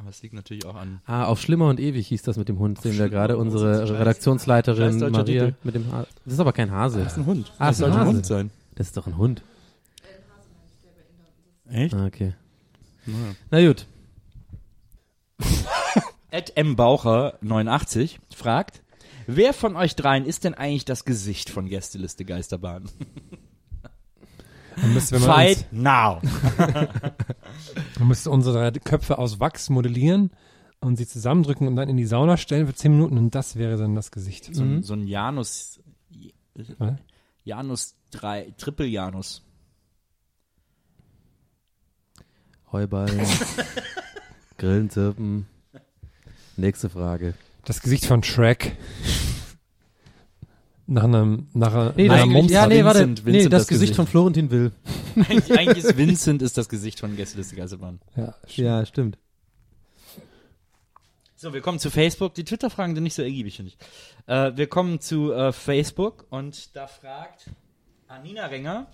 Aber 0.00 0.08
es 0.08 0.22
liegt 0.22 0.34
natürlich 0.34 0.64
auch 0.64 0.76
an. 0.76 1.02
Ah, 1.04 1.24
auf 1.26 1.40
Schlimmer 1.42 1.68
und 1.68 1.78
Ewig 1.78 2.06
hieß 2.08 2.22
das 2.22 2.38
mit 2.38 2.48
dem 2.48 2.58
Hund. 2.58 2.80
Sehen 2.80 2.98
wir 2.98 3.10
gerade 3.10 3.36
unsere 3.36 3.86
scheiß 3.86 3.98
Redaktionsleiterin 3.98 4.98
deutscher 4.98 5.10
Maria 5.10 5.44
Titel. 5.46 5.58
mit 5.62 5.74
dem 5.74 5.92
Hase. 5.92 6.08
Das 6.24 6.34
ist 6.34 6.40
aber 6.40 6.52
kein 6.54 6.70
Hase. 6.70 7.04
Das 7.04 7.12
ist 7.12 7.18
ein 7.18 7.26
Hund. 7.26 7.52
Ah, 7.58 7.66
das 7.68 7.78
ist 7.78 7.84
ein 7.84 7.92
ein 7.92 7.98
Hase. 7.98 8.08
Hund 8.08 8.26
sein. 8.26 8.50
Das 8.76 8.86
ist 8.86 8.96
doch 8.96 9.06
ein 9.06 9.18
Hund. 9.18 9.42
Echt? 11.70 11.94
Ah, 11.94 12.06
okay. 12.06 12.34
Na 13.50 13.66
gut. 13.66 13.86
Ed 16.30 16.56
M. 16.56 16.76
Baucher 16.76 17.34
89 17.42 18.20
fragt, 18.34 18.82
wer 19.26 19.52
von 19.52 19.76
euch 19.76 19.96
dreien 19.96 20.24
ist 20.24 20.44
denn 20.44 20.54
eigentlich 20.54 20.84
das 20.86 21.04
Gesicht 21.04 21.50
von 21.50 21.68
Gästeliste 21.68 22.24
Geisterbahn? 22.24 22.88
Man 24.82 24.94
müsste, 24.94 25.14
wenn 25.16 25.22
man, 25.22 25.30
Fight 25.30 25.66
now. 25.72 26.20
man 27.98 28.08
müsste 28.08 28.30
unsere 28.30 28.72
Köpfe 28.72 29.18
aus 29.18 29.40
Wachs 29.40 29.70
modellieren 29.70 30.30
und 30.80 30.96
sie 30.96 31.06
zusammendrücken 31.06 31.68
und 31.68 31.76
dann 31.76 31.88
in 31.88 31.96
die 31.96 32.06
Sauna 32.06 32.36
stellen 32.36 32.66
für 32.66 32.74
10 32.74 32.92
Minuten 32.92 33.18
und 33.18 33.34
das 33.34 33.56
wäre 33.56 33.76
dann 33.76 33.94
das 33.94 34.10
Gesicht. 34.10 34.54
So, 34.54 34.62
ein, 34.62 34.82
so 34.82 34.94
ein 34.94 35.06
Janus, 35.06 35.80
Was? 36.78 36.94
Janus 37.44 37.96
3, 38.12 38.54
Triple 38.56 38.86
Janus. 38.86 39.42
Heuballen. 42.72 43.20
Grillen, 44.58 44.90
Zirpen. 44.90 45.46
Nächste 46.56 46.88
Frage. 46.90 47.34
Das 47.64 47.82
Gesicht 47.82 48.06
von 48.06 48.22
Shrek. 48.22 48.76
Nach 50.92 51.04
einem, 51.04 51.46
nach 51.54 51.72
einer, 51.72 51.92
Nee, 51.96 52.08
nach 52.08 52.14
das, 52.16 52.22
einer 52.24 52.32
Mumps- 52.32 52.52
ja, 52.52 52.66
nee, 52.66 52.84
warte. 52.84 52.98
Vincent, 53.00 53.24
nee, 53.26 53.32
Vincent 53.32 53.52
das, 53.52 53.60
das 53.62 53.68
Gesicht 53.68 53.80
Gesicht. 53.92 53.96
von 53.96 54.06
Florentin 54.08 54.50
Will. 54.50 54.72
Eigentlich, 55.14 55.52
eigentlich 55.58 55.84
ist 55.84 55.96
Vincent 55.96 56.42
ist 56.42 56.58
das 56.58 56.68
Gesicht 56.68 56.98
von 56.98 57.14
Gästeliste 57.16 57.54
Geisterbahn. 57.54 58.00
ja, 58.16 58.34
Ja, 58.48 58.84
stimmt. 58.84 59.16
So, 61.36 61.54
wir 61.54 61.60
kommen 61.60 61.78
zu 61.78 61.90
Facebook. 61.90 62.34
Die 62.34 62.44
Twitter-Fragen 62.44 62.94
sind 62.96 63.04
nicht 63.04 63.14
so 63.14 63.22
ergiebig, 63.22 63.56
finde 63.56 63.70
ich. 63.70 63.78
Äh, 64.26 64.56
wir 64.56 64.66
kommen 64.66 65.00
zu 65.00 65.32
äh, 65.32 65.52
Facebook 65.52 66.26
und 66.30 66.74
da 66.76 66.86
fragt 66.88 67.48
Anina 68.08 68.46
Renger, 68.46 68.88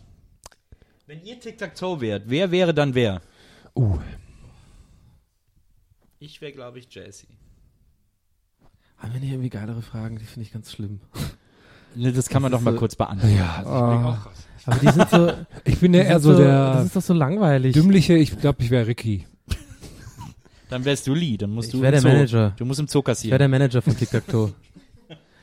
wenn 1.07 1.25
ihr 1.25 1.41
Tic-Tac-Toe 1.41 2.01
wärt, 2.03 2.25
wer 2.29 2.51
wäre 2.51 2.75
dann 2.75 2.95
wer? 2.95 3.23
Uh, 3.75 3.99
Ich 6.19 6.41
wäre, 6.41 6.53
glaube 6.53 6.79
ich, 6.79 6.95
Jesse. 6.95 7.27
Haben 8.99 9.13
wir 9.15 9.21
nicht 9.21 9.31
irgendwie 9.31 9.51
geilere 9.51 9.83
Fragen? 9.83 10.19
Die 10.19 10.25
finde 10.25 10.47
ich 10.47 10.53
ganz 10.53 10.71
schlimm. 10.73 11.01
Ne, 11.97 12.13
das 12.13 12.29
kann 12.29 12.43
man 12.43 12.53
Das 12.53 12.61
doch 12.61 12.65
mal 12.65 12.73
so- 12.73 12.79
kurz 12.79 12.95
beantworten. 12.97 13.35
ja, 13.37 13.63
Oh. 13.65 14.17
Aber 14.69 14.79
die 14.81 14.89
sind 14.91 15.09
so. 15.11 15.33
ich 15.65 15.79
bin 15.81 15.95
ja 15.95 16.03
eher 16.03 16.21
so 16.21 16.31
Das 16.33 16.39
der 16.41 16.83
ist 16.85 16.97
doch 16.97 17.03
so 17.03 17.15
langweilig. 17.15 17.73
dümmliche, 17.75 18.15
ich 18.15 18.39
glaube, 18.39 18.63
ich 18.63 18.71
wäre 18.71 18.87
Ricky. 18.87 19.27
Dann 20.69 20.85
wärst 20.85 21.07
du 21.07 21.15
Lee, 21.15 21.37
dann 21.37 21.51
musst 21.51 21.69
Ich 21.69 21.75
du 21.75 21.81
wär 21.81 21.91
im 21.91 21.93
der 21.93 22.03
Zoo- 22.03 22.09
Manager. 22.09 22.51
Du 22.57 22.65
musst 22.65 22.81
im 22.81 22.89
Zoo 22.89 22.99
Ich 22.99 23.05
wäre 23.07 23.15
kassieren. 23.15 23.39
der 23.39 23.49
Manager 23.49 23.83
von 23.83 23.97
Tic 23.97 24.11
Tac 24.11 24.27
Toe. 24.27 24.53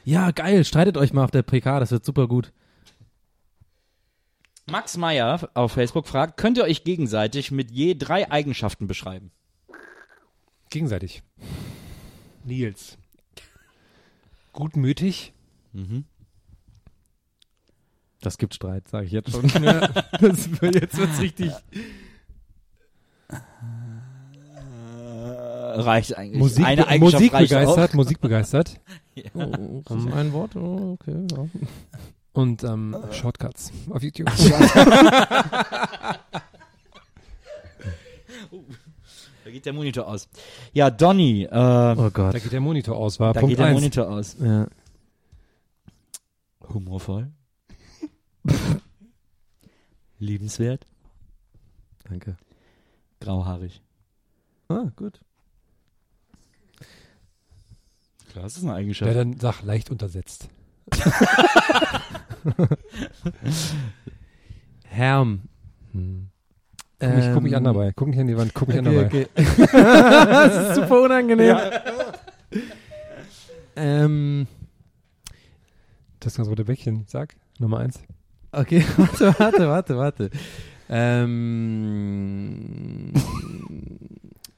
ja, 0.04 0.32
geil. 0.32 0.66
Streitet 0.66 0.98
euch 0.98 1.14
mal 1.14 1.24
auf 1.24 1.32
der 1.32 1.44
PK. 1.44 1.80
Das 1.80 1.92
wird 1.92 2.04
super 2.04 2.28
gut. 2.28 2.52
Max 4.70 4.98
Meyer 4.98 5.50
auf 5.54 5.72
Facebook 5.74 6.08
fragt, 6.08 6.38
könnt 6.38 6.58
ihr 6.58 6.64
euch 6.64 6.84
gegenseitig 6.84 7.52
mit 7.52 7.72
je 7.72 7.96
drei 7.96 8.30
Eigenschaften 8.32 8.88
beschreiben? 8.88 9.32
Gegenseitig. 10.70 11.24
Nils. 12.44 12.98
Gutmütig. 14.54 15.34
Das 18.24 18.38
gibt 18.38 18.56
Streit, 18.56 18.88
sage 18.88 19.06
ich 19.06 19.12
jetzt 19.12 19.32
schon. 19.32 19.42
das, 19.52 20.50
jetzt 20.62 20.98
wird's 20.98 21.20
richtig. 21.20 21.52
Reicht 25.76 26.18
eigentlich. 26.18 26.40
Musik, 26.40 26.66
Eine 26.66 26.88
Eigenschaft 26.88 27.22
Musik 27.22 27.32
begeistert. 27.34 27.90
auch. 27.90 27.94
Musik 27.94 28.22
begeistert. 28.22 28.80
Oh, 29.36 29.84
um, 29.90 30.12
ein 30.12 30.34
Wort? 30.34 30.56
Oh, 30.56 30.98
okay. 31.00 31.16
Ja. 31.32 31.46
Und 32.32 32.64
ähm, 32.64 32.98
Shortcuts 33.12 33.72
auf 33.92 34.02
YouTube. 34.02 34.28
Da 39.46 39.52
geht 39.52 39.68
der 39.68 39.74
Monitor 39.74 40.08
aus. 40.08 40.28
Ja, 40.74 40.90
Donny, 40.90 41.44
äh, 41.44 41.96
Oh 41.96 42.10
Gott. 42.10 42.34
Da 42.34 42.40
geht 42.40 42.52
der 42.52 42.60
Monitor 42.60 42.98
aus, 42.98 43.20
war 43.20 43.34
da 43.34 43.40
Punkt 43.42 43.52
geht 43.52 43.60
der 43.60 43.68
eins. 43.68 43.76
Monitor 43.76 44.10
aus. 44.10 44.36
Ja. 44.44 44.66
Humorvoll. 46.74 47.28
Liebenswert. 50.20 50.86
Danke. 52.10 52.38
Grauhaarig. 53.20 53.82
Ah, 54.70 54.92
gut. 54.96 55.20
Klar, 58.32 58.44
das 58.46 58.58
ist 58.58 58.64
eine 58.64 58.72
Ja, 58.72 58.78
Eigenschaft. 58.78 59.16
dann 59.16 59.40
sag 59.40 59.62
leicht 59.64 59.90
untersetzt. 59.92 60.50
Herm. 64.86 65.42
Hm. 65.92 66.30
Guck, 67.00 67.16
mich, 67.16 67.26
guck 67.34 67.44
mich 67.44 67.56
an 67.56 67.64
dabei. 67.66 67.92
Guck 67.94 68.08
mich 68.08 68.20
an 68.20 68.28
die 68.28 68.38
Wand. 68.38 68.54
Guck 68.54 68.68
mich 68.70 68.78
an 68.78 68.86
dabei. 68.86 69.06
Okay, 69.06 69.28
okay. 69.36 69.68
das 69.72 70.70
ist 70.70 70.76
super 70.76 71.02
unangenehm. 71.02 71.58
Ähm, 73.76 74.48
Das 76.20 76.36
ganz 76.36 76.48
rote 76.48 76.64
Bäckchen. 76.66 77.06
Sag. 77.08 77.36
Nummer 77.60 77.80
eins. 77.80 78.00
Okay, 78.54 78.86
warte, 78.98 79.36
warte, 79.40 79.68
warte, 79.68 79.98
warte. 79.98 80.30
Ähm, 80.90 81.54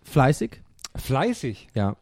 fleißig, 0.04 0.62
Fleißig. 0.96 1.68
ja. 1.74 1.96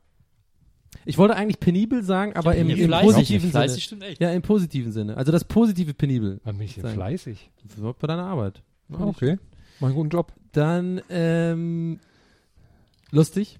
Ich 1.05 1.17
wollte 1.17 1.35
eigentlich 1.35 1.59
penibel 1.59 2.01
sagen, 2.03 2.33
aber 2.35 2.55
im, 2.55 2.69
im 2.69 2.85
fleißig, 2.85 3.05
positiven 3.07 3.49
fleißig 3.51 3.73
Sinne. 3.75 3.81
stimmt 3.81 4.03
echt. 4.03 4.21
Ja, 4.21 4.31
im 4.31 4.41
positiven 4.41 4.91
Sinne. 4.93 5.17
Also 5.17 5.31
das 5.33 5.43
positive 5.43 5.93
penibel. 5.93 6.39
Wann 6.45 6.57
bin 6.57 6.65
ich 6.65 6.75
denn 6.75 6.83
Sagen. 6.83 6.95
fleißig? 6.95 7.49
Wird 7.75 7.99
bei 7.99 8.07
deiner 8.07 8.23
Arbeit. 8.25 8.61
Ah, 8.93 9.03
okay. 9.05 9.37
Mach 9.79 9.87
einen 9.87 9.95
guten 9.97 10.09
Job. 10.09 10.31
Dann 10.53 11.01
ähm, 11.09 11.99
lustig 13.11 13.59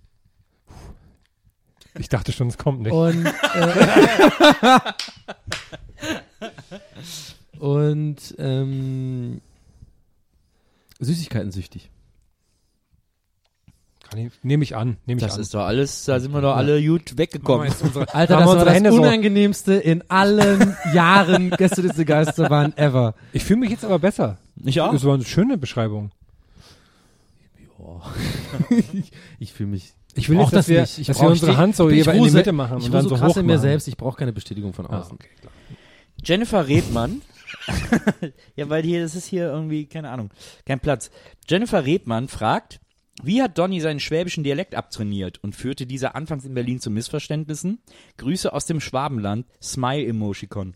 Ich 2.00 2.08
dachte 2.08 2.32
schon, 2.32 2.48
es 2.48 2.58
kommt 2.58 2.82
nicht. 2.84 2.94
und 2.94 3.26
äh, 3.26 4.80
und 7.60 8.36
ähm, 8.38 9.42
Süßigkeiten 11.00 11.52
süchtig. 11.52 11.90
Kann 14.10 14.20
ich, 14.20 14.32
nehme 14.44 14.64
ich 14.64 14.76
an. 14.76 14.98
Nehme 15.06 15.20
ich 15.20 15.26
Das 15.26 15.36
an. 15.36 15.42
ist 15.42 15.54
doch 15.54 15.64
alles, 15.66 16.06
da 16.06 16.20
sind 16.20 16.34
wir 16.34 16.42
doch 16.42 16.56
alle 16.56 16.86
gut 16.86 17.18
weggekommen. 17.18 17.72
unsere, 17.82 18.14
Alter, 18.14 18.36
das 18.38 18.46
war 18.46 18.52
unsere 18.54 18.66
das 18.66 18.76
Hände 18.76 18.92
so. 18.92 18.98
unangenehmste 19.02 19.74
in 19.74 20.04
allen 20.10 20.76
Jahren 20.94 21.50
Gästeliste 21.52 22.06
Geisterbahn 22.06 22.78
ever. 22.78 23.16
Ich 23.32 23.44
fühle 23.44 23.62
mich 23.62 23.72
jetzt 23.72 23.84
aber 23.86 23.98
besser. 24.00 24.38
Nicht 24.56 24.82
auch? 24.82 24.92
Das 24.92 25.04
war 25.04 25.16
eine 25.16 25.26
schöne 25.26 25.58
Beschreibung. 25.58 26.12
Ich 29.40 29.54
fühle 29.54 29.70
mich. 29.70 29.94
Ich 30.16 30.30
will 30.30 30.38
brauch 30.38 30.52
jetzt, 30.52 30.54
dass 30.54 30.66
das 30.66 30.70
wir, 30.70 30.82
nicht. 30.82 31.00
Ich 31.00 31.08
dass 31.08 31.20
wir 31.20 31.24
ich 31.26 31.32
unsere 31.32 31.58
Hand 31.58 31.76
so 31.76 31.90
ich 31.90 31.96
jeweils 31.98 32.18
in 32.18 32.24
die 32.26 32.32
Mitte 32.32 32.52
machen 32.52 32.78
Ich 32.78 32.86
und 32.86 32.92
dann 32.92 33.04
so 33.04 33.10
so 33.10 33.16
krass 33.16 33.36
in 33.38 33.48
mir 33.48 33.58
selbst, 33.58 33.88
ich 33.88 33.98
brauche 33.98 34.18
keine 34.18 34.32
Bestätigung 34.32 34.74
von 34.74 34.86
Ah, 34.86 35.00
außen. 35.00 35.14
okay, 35.14 35.28
klar. 35.42 35.52
Jennifer 36.24 36.68
Redmann. 36.68 37.22
ja, 38.56 38.70
weil 38.70 38.84
hier, 38.84 39.02
das 39.02 39.16
ist 39.16 39.26
hier 39.26 39.46
irgendwie, 39.46 39.86
keine 39.86 40.10
Ahnung, 40.10 40.30
kein 40.66 40.80
Platz. 40.80 41.12
Jennifer 41.48 41.86
Redmann 41.86 42.28
fragt, 42.28 42.80
wie 43.22 43.42
hat 43.42 43.58
Donny 43.58 43.80
seinen 43.80 44.00
schwäbischen 44.00 44.44
Dialekt 44.44 44.76
abtrainiert 44.76 45.44
und 45.44 45.56
führte 45.56 45.86
dieser 45.86 46.16
anfangs 46.16 46.46
in 46.46 46.56
Berlin 46.56 46.80
zu 46.80 46.90
Missverständnissen? 46.90 47.80
Grüße 48.18 48.52
aus 48.52 48.66
dem 48.66 48.82
Schwabenland, 48.82 49.46
Smile 49.62 50.08
Emoticon. 50.08 50.76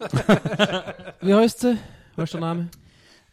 Wie 1.20 1.34
heißt 1.34 1.60
sie? 1.60 1.76
Was 2.16 2.24
ist 2.24 2.34
der 2.34 2.40
Name? 2.40 2.70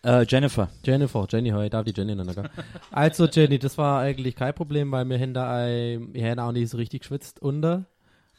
Äh, 0.03 0.25
Jennifer. 0.27 0.70
Jennifer, 0.84 1.25
Jenny, 1.29 1.50
hey, 1.50 1.70
darf 1.70 1.86
die 1.86 1.94
Jenny 1.96 2.15
nennen, 2.15 2.34
gell? 2.34 2.50
Also 2.91 3.27
Jenny, 3.27 3.58
das 3.58 3.77
war 3.77 4.01
eigentlich 4.01 4.36
kein 4.36 4.53
Problem, 4.53 4.91
weil 4.91 5.06
wir 5.06 5.20
haben 5.20 5.34
da 5.34 5.65
ein, 5.65 6.13
wir 6.13 6.29
haben 6.29 6.39
auch 6.39 6.51
nicht 6.51 6.70
so 6.70 6.77
richtig 6.77 7.01
geschwitzt 7.01 7.41
unter. 7.41 7.86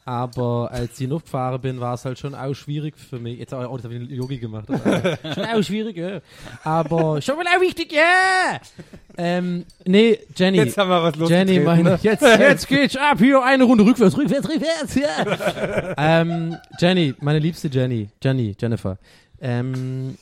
Aber 0.09 0.71
als 0.71 0.99
ich 0.99 1.07
noch 1.07 1.21
gefahren 1.21 1.61
bin, 1.61 1.79
war 1.79 1.93
es 1.93 2.03
halt 2.03 2.17
schon 2.17 2.33
auch 2.33 2.55
schwierig 2.55 2.95
für 2.97 3.19
mich. 3.19 3.37
Jetzt 3.37 3.53
auch, 3.53 3.69
oh, 3.69 3.75
das 3.75 3.83
habe 3.83 3.93
ich 3.93 4.01
einen 4.01 4.09
Yogi 4.09 4.39
gemacht. 4.39 4.65
schon 5.35 5.45
auch 5.45 5.61
schwierig, 5.61 5.97
ja. 5.97 6.19
Aber 6.63 7.21
schon 7.21 7.35
mal 7.35 7.45
auch 7.45 7.61
wichtig, 7.61 7.91
ja! 7.91 8.59
Ähm, 9.19 9.65
nee, 9.85 10.17
Jenny. 10.35 10.57
Jetzt 10.57 10.79
haben 10.79 10.89
wir 10.89 11.03
was 11.03 11.13
Jenny, 11.13 11.57
losgetreten, 11.57 11.63
meine, 11.63 11.83
ne? 11.83 11.99
jetzt, 12.01 12.23
jetzt 12.23 12.67
geht's 12.67 12.97
ab, 12.97 13.19
hier 13.19 13.43
eine 13.43 13.63
Runde 13.63 13.85
rückwärts, 13.85 14.17
rückwärts, 14.17 14.49
rückwärts, 14.49 14.95
ja. 14.95 15.93
ähm, 16.21 16.57
Jenny, 16.79 17.13
meine 17.19 17.37
liebste 17.37 17.67
Jenny, 17.67 18.09
Jenny, 18.19 18.55
Jennifer. 18.59 18.97
Ähm, 19.41 20.17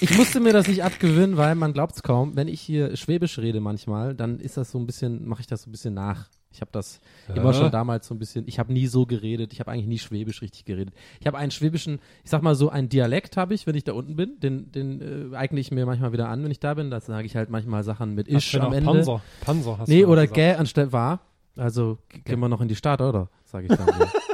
ich 0.00 0.16
musste 0.16 0.40
mir 0.40 0.52
das 0.52 0.68
nicht 0.68 0.82
abgewöhnen, 0.84 1.36
weil 1.36 1.54
man 1.54 1.72
glaubt's 1.72 2.02
kaum, 2.02 2.36
wenn 2.36 2.48
ich 2.48 2.60
hier 2.60 2.96
Schwäbisch 2.96 3.38
rede 3.38 3.60
manchmal, 3.60 4.14
dann 4.14 4.38
ist 4.38 4.56
das 4.56 4.70
so 4.70 4.78
ein 4.78 4.86
bisschen, 4.86 5.26
mache 5.26 5.40
ich 5.40 5.46
das 5.46 5.62
so 5.62 5.68
ein 5.70 5.72
bisschen 5.72 5.94
nach. 5.94 6.28
Ich 6.52 6.60
habe 6.62 6.70
das 6.72 7.00
immer 7.34 7.52
schon 7.52 7.70
damals 7.70 8.06
so 8.06 8.14
ein 8.14 8.18
bisschen, 8.18 8.48
ich 8.48 8.58
habe 8.58 8.72
nie 8.72 8.86
so 8.86 9.04
geredet, 9.04 9.52
ich 9.52 9.60
habe 9.60 9.70
eigentlich 9.72 9.86
nie 9.88 9.98
Schwäbisch 9.98 10.40
richtig 10.40 10.64
geredet. 10.64 10.94
Ich 11.20 11.26
habe 11.26 11.36
einen 11.36 11.50
schwäbischen, 11.50 11.98
ich 12.24 12.30
sag 12.30 12.42
mal 12.42 12.54
so, 12.54 12.70
einen 12.70 12.88
Dialekt 12.88 13.36
habe 13.36 13.52
ich, 13.52 13.66
wenn 13.66 13.74
ich 13.74 13.84
da 13.84 13.92
unten 13.92 14.16
bin, 14.16 14.40
den, 14.40 14.72
den 14.72 15.32
äh, 15.32 15.36
eigne 15.36 15.60
ich 15.60 15.70
mir 15.70 15.84
manchmal 15.84 16.12
wieder 16.12 16.28
an, 16.28 16.42
wenn 16.44 16.50
ich 16.50 16.60
da 16.60 16.72
bin, 16.74 16.90
da 16.90 17.00
sage 17.00 17.26
ich 17.26 17.36
halt 17.36 17.50
manchmal 17.50 17.84
Sachen 17.84 18.14
mit 18.14 18.28
Isch 18.28 18.54
am 18.54 18.72
Ende. 18.72 18.90
Panzer. 18.90 19.20
Panzer 19.42 19.78
hast 19.78 19.88
Nee, 19.88 20.02
du 20.02 20.08
oder 20.08 20.26
gä 20.26 20.54
anstatt 20.54 20.92
war. 20.92 21.20
Also 21.56 21.98
gehen 22.24 22.38
wir 22.40 22.48
noch 22.48 22.60
in 22.60 22.68
die 22.68 22.76
Stadt, 22.76 23.00
oder? 23.00 23.28
Sage 23.44 23.66
ich 23.70 23.76
dann. 23.76 23.86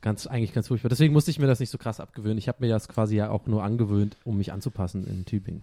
ganz, 0.00 0.26
eigentlich 0.26 0.52
ganz 0.52 0.68
furchtbar. 0.68 0.88
Deswegen 0.88 1.12
musste 1.12 1.30
ich 1.30 1.38
mir 1.38 1.46
das 1.46 1.60
nicht 1.60 1.70
so 1.70 1.78
krass 1.78 2.00
abgewöhnen. 2.00 2.38
Ich 2.38 2.48
habe 2.48 2.58
mir 2.60 2.68
das 2.68 2.88
quasi 2.88 3.16
ja 3.16 3.30
auch 3.30 3.46
nur 3.46 3.62
angewöhnt, 3.62 4.16
um 4.24 4.38
mich 4.38 4.52
anzupassen 4.52 5.06
in 5.06 5.24
Tübingen. 5.24 5.62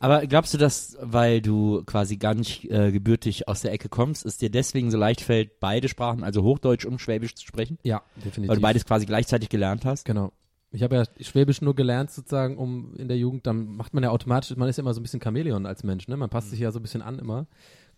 Aber 0.00 0.26
glaubst 0.26 0.54
du, 0.54 0.58
dass, 0.58 0.96
weil 1.00 1.40
du 1.40 1.82
quasi 1.84 2.18
gar 2.18 2.34
nicht 2.34 2.70
äh, 2.70 2.92
gebürtig 2.92 3.48
aus 3.48 3.62
der 3.62 3.72
Ecke 3.72 3.88
kommst, 3.88 4.24
es 4.24 4.38
dir 4.38 4.50
deswegen 4.50 4.90
so 4.90 4.98
leicht 4.98 5.20
fällt, 5.20 5.58
beide 5.58 5.88
Sprachen, 5.88 6.22
also 6.22 6.42
Hochdeutsch 6.44 6.84
und 6.84 7.00
Schwäbisch 7.00 7.34
zu 7.34 7.44
sprechen? 7.44 7.78
Ja, 7.82 8.02
definitiv. 8.16 8.48
Weil 8.48 8.56
du 8.56 8.62
beides 8.62 8.84
quasi 8.84 9.06
gleichzeitig 9.06 9.48
gelernt 9.48 9.84
hast? 9.84 10.04
Genau. 10.04 10.32
Ich 10.70 10.82
habe 10.82 10.96
ja 10.96 11.04
Schwäbisch 11.20 11.62
nur 11.62 11.74
gelernt 11.74 12.10
sozusagen, 12.10 12.58
um 12.58 12.94
in 12.94 13.08
der 13.08 13.16
Jugend, 13.16 13.46
dann 13.46 13.74
macht 13.74 13.94
man 13.94 14.04
ja 14.04 14.10
automatisch, 14.10 14.54
man 14.56 14.68
ist 14.68 14.76
ja 14.76 14.82
immer 14.82 14.94
so 14.94 15.00
ein 15.00 15.02
bisschen 15.02 15.20
Chamäleon 15.20 15.66
als 15.66 15.82
Mensch, 15.82 16.06
ne? 16.08 16.16
Man 16.16 16.28
passt 16.28 16.50
sich 16.50 16.60
ja 16.60 16.70
so 16.70 16.78
ein 16.78 16.82
bisschen 16.82 17.02
an 17.02 17.18
immer. 17.18 17.46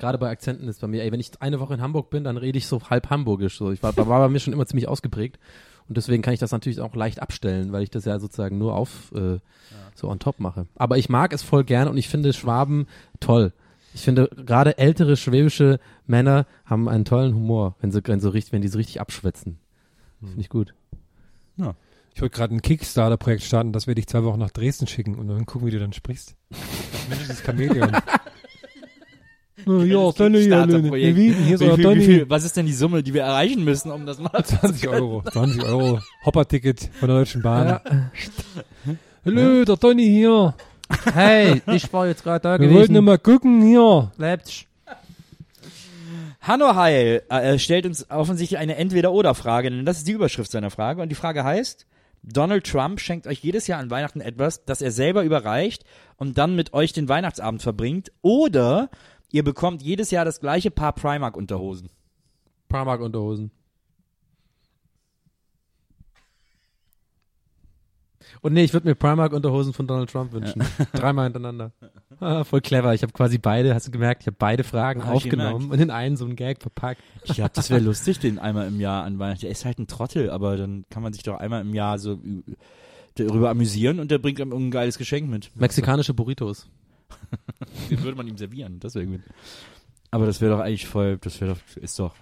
Gerade 0.01 0.17
bei 0.17 0.31
Akzenten 0.31 0.67
ist 0.67 0.81
bei 0.81 0.87
mir, 0.87 1.03
ey, 1.03 1.13
wenn 1.13 1.21
ich 1.21 1.31
eine 1.41 1.61
Woche 1.61 1.75
in 1.75 1.83
Hamburg 1.83 2.09
bin, 2.09 2.25
dann 2.25 2.39
rede 2.39 2.57
ich 2.57 2.67
so 2.67 2.81
halb 2.89 3.11
hamburgisch. 3.11 3.59
So. 3.59 3.71
Ich 3.71 3.83
war, 3.83 3.95
war 3.97 4.07
bei 4.07 4.29
mir 4.31 4.41
schon 4.41 4.55
immer 4.55 4.65
ziemlich 4.65 4.89
ausgeprägt. 4.89 5.39
Und 5.89 5.99
deswegen 5.99 6.23
kann 6.23 6.33
ich 6.33 6.41
das 6.41 6.53
natürlich 6.53 6.81
auch 6.81 6.95
leicht 6.95 7.21
abstellen, 7.21 7.71
weil 7.73 7.83
ich 7.83 7.91
das 7.91 8.07
ja 8.07 8.19
sozusagen 8.19 8.57
nur 8.57 8.77
auf 8.77 9.13
äh, 9.13 9.41
so 9.95 10.09
on 10.09 10.19
top 10.19 10.41
mache. 10.41 10.67
Aber 10.77 10.97
ich 10.97 11.11
mag 11.11 11.35
es 11.35 11.43
voll 11.43 11.65
gern 11.65 11.87
und 11.87 11.99
ich 11.99 12.09
finde 12.09 12.33
Schwaben 12.33 12.87
toll. 13.21 13.53
Ich 13.93 14.01
finde 14.01 14.31
gerade 14.47 14.79
ältere 14.79 15.19
schwäbische 15.19 15.81
Männer 16.07 16.47
haben 16.65 16.89
einen 16.89 17.05
tollen 17.05 17.35
Humor, 17.35 17.77
wenn 17.81 17.93
sie, 17.93 18.01
wenn 18.05 18.21
so 18.21 18.31
richtig, 18.31 18.55
wenn 18.55 18.63
die 18.63 18.69
so 18.69 18.79
richtig 18.79 19.03
abschwätzen. 19.03 19.59
Finde 20.21 20.41
ich 20.41 20.49
gut. 20.49 20.75
Ich 22.15 22.23
wollte 22.23 22.37
gerade 22.37 22.55
ein 22.55 22.63
Kickstarter-Projekt 22.63 23.43
starten, 23.43 23.73
das 23.73 23.87
werde 23.87 24.01
ich 24.01 24.07
zwei 24.07 24.25
Wochen 24.25 24.39
nach 24.39 24.51
Dresden 24.51 24.87
schicken 24.87 25.17
und 25.17 25.29
dann 25.29 25.45
gucken, 25.45 25.67
wie 25.67 25.73
du 25.73 25.79
dann 25.79 25.93
sprichst. 25.93 26.37
Mensch, 27.09 27.23
dieses 27.23 27.43
Chamäleon. 27.43 27.93
Ja, 29.67 30.13
Kickstarter-Projekt. 30.13 31.17
wie, 31.17 31.33
hier 31.33 31.59
viel, 31.59 32.29
was 32.29 32.45
ist 32.45 32.57
denn 32.57 32.67
die 32.67 32.73
Summe, 32.73 33.03
die 33.03 33.15
wir 33.15 33.23
erreichen 33.23 33.65
müssen, 33.65 33.91
um 33.91 34.07
das 34.07 34.19
mal 34.19 34.45
20 34.45 34.89
Euro. 34.89 35.23
20 35.31 35.65
Euro. 35.65 36.01
Hopper-Ticket 36.25 36.91
von 36.99 37.09
der 37.09 37.19
Deutschen 37.19 37.43
Bahn. 37.43 37.81
Hallo, 39.25 39.65
der 39.65 39.77
Donny 39.77 40.07
hier. 40.07 40.55
Hey, 41.13 41.63
ich 41.67 41.93
war 41.93 42.07
jetzt 42.07 42.25
gerade 42.25 42.41
da 42.41 42.61
Wir 42.61 42.73
wollten 42.73 42.95
nur 42.95 43.03
mal 43.03 43.19
gucken 43.19 43.63
hier. 43.63 44.11
Leipzig. 44.17 44.67
Hanno 46.41 46.75
Heil 46.75 47.23
äh, 47.29 47.59
stellt 47.59 47.85
uns 47.85 48.11
offensichtlich 48.11 48.59
eine 48.59 48.77
Entweder-Oder-Frage, 48.77 49.71
denn 49.71 49.85
das 49.85 49.99
ist 49.99 50.09
die 50.09 50.13
Überschrift 50.13 50.51
seiner 50.51 50.71
Frage. 50.71 51.03
Und 51.03 51.11
die 51.11 51.15
Frage 51.15 51.45
heißt, 51.45 51.87
Donald 52.23 52.67
Trump 52.67 53.01
schenkt 53.01 53.27
euch 53.27 53.41
jedes 53.41 53.67
Jahr 53.67 53.79
an 53.79 53.91
Weihnachten 53.91 54.21
etwas, 54.21 54.65
das 54.65 54.83
er 54.83 54.91
selber 54.91 55.23
überreicht 55.23 55.85
und 56.17 56.39
dann 56.39 56.57
mit 56.57 56.73
euch 56.73 56.93
den 56.93 57.09
Weihnachtsabend 57.09 57.63
verbringt. 57.63 58.11
Oder 58.23 58.91
ihr 59.33 59.45
bekommt 59.45 59.83
jedes 59.83 60.11
Jahr 60.11 60.25
das 60.25 60.41
gleiche 60.41 60.71
Paar 60.71 60.93
Primark-Unterhosen. 60.93 61.91
Primark 62.69 63.01
Unterhosen. 63.01 63.51
Und 68.43 68.53
nee, 68.55 68.65
ich 68.65 68.73
würde 68.73 68.89
mir 68.89 68.95
Primark-Unterhosen 68.95 69.73
von 69.73 69.87
Donald 69.87 70.11
Trump 70.11 70.33
wünschen. 70.33 70.63
Dreimal 70.93 71.25
hintereinander. 71.25 71.73
Ah, 72.21 72.45
voll 72.45 72.61
clever. 72.61 72.95
Ich 72.95 73.03
habe 73.03 73.13
quasi 73.13 73.39
beide, 73.39 73.75
hast 73.75 73.89
du 73.89 73.91
gemerkt, 73.91 74.23
ich 74.23 74.27
habe 74.27 74.37
beide 74.39 74.65
Fragen 74.65 75.05
Hab 75.05 75.15
aufgenommen 75.15 75.71
und 75.71 75.81
in 75.81 75.91
einen 75.91 76.17
so 76.17 76.25
einen 76.25 76.37
Gag 76.37 76.63
verpackt. 76.63 77.03
Ich 77.25 77.35
glaube, 77.35 77.51
das 77.53 77.71
wäre 77.71 77.81
lustig, 77.85 78.19
den 78.19 78.39
einmal 78.39 78.69
im 78.69 78.81
Jahr 78.81 79.05
an 79.05 79.19
Weihnachten. 79.19 79.43
Der 79.43 79.51
ist 79.51 79.65
halt 79.65 79.79
ein 79.79 79.87
Trottel, 79.87 80.31
aber 80.31 80.57
dann 80.57 80.85
kann 80.91 81.03
man 81.03 81.13
sich 81.13 81.23
doch 81.23 81.39
einmal 81.39 81.61
im 81.61 81.75
Jahr 81.75 81.99
so 81.99 82.19
darüber 83.17 83.51
amüsieren 83.51 84.01
und 84.01 84.11
der 84.11 84.19
bringt 84.19 84.41
einem 84.41 84.53
ein 84.53 84.71
geiles 84.71 84.97
Geschenk 84.97 85.29
mit. 85.29 85.51
Mexikanische 85.57 86.15
Burritos. 86.15 86.69
Den 87.91 88.03
würde 88.03 88.17
man 88.17 88.27
ihm 88.29 88.37
servieren, 88.37 88.81
das 88.81 88.95
wäre 88.95 89.07
gut. 89.07 89.21
Aber 90.11 90.27
das 90.27 90.41
wäre 90.41 90.53
doch 90.53 90.61
eigentlich 90.61 90.87
voll, 90.87 91.19
das 91.19 91.41
wäre 91.41 91.55
doch, 91.55 91.77
ist 91.77 91.99
doch. 91.99 92.15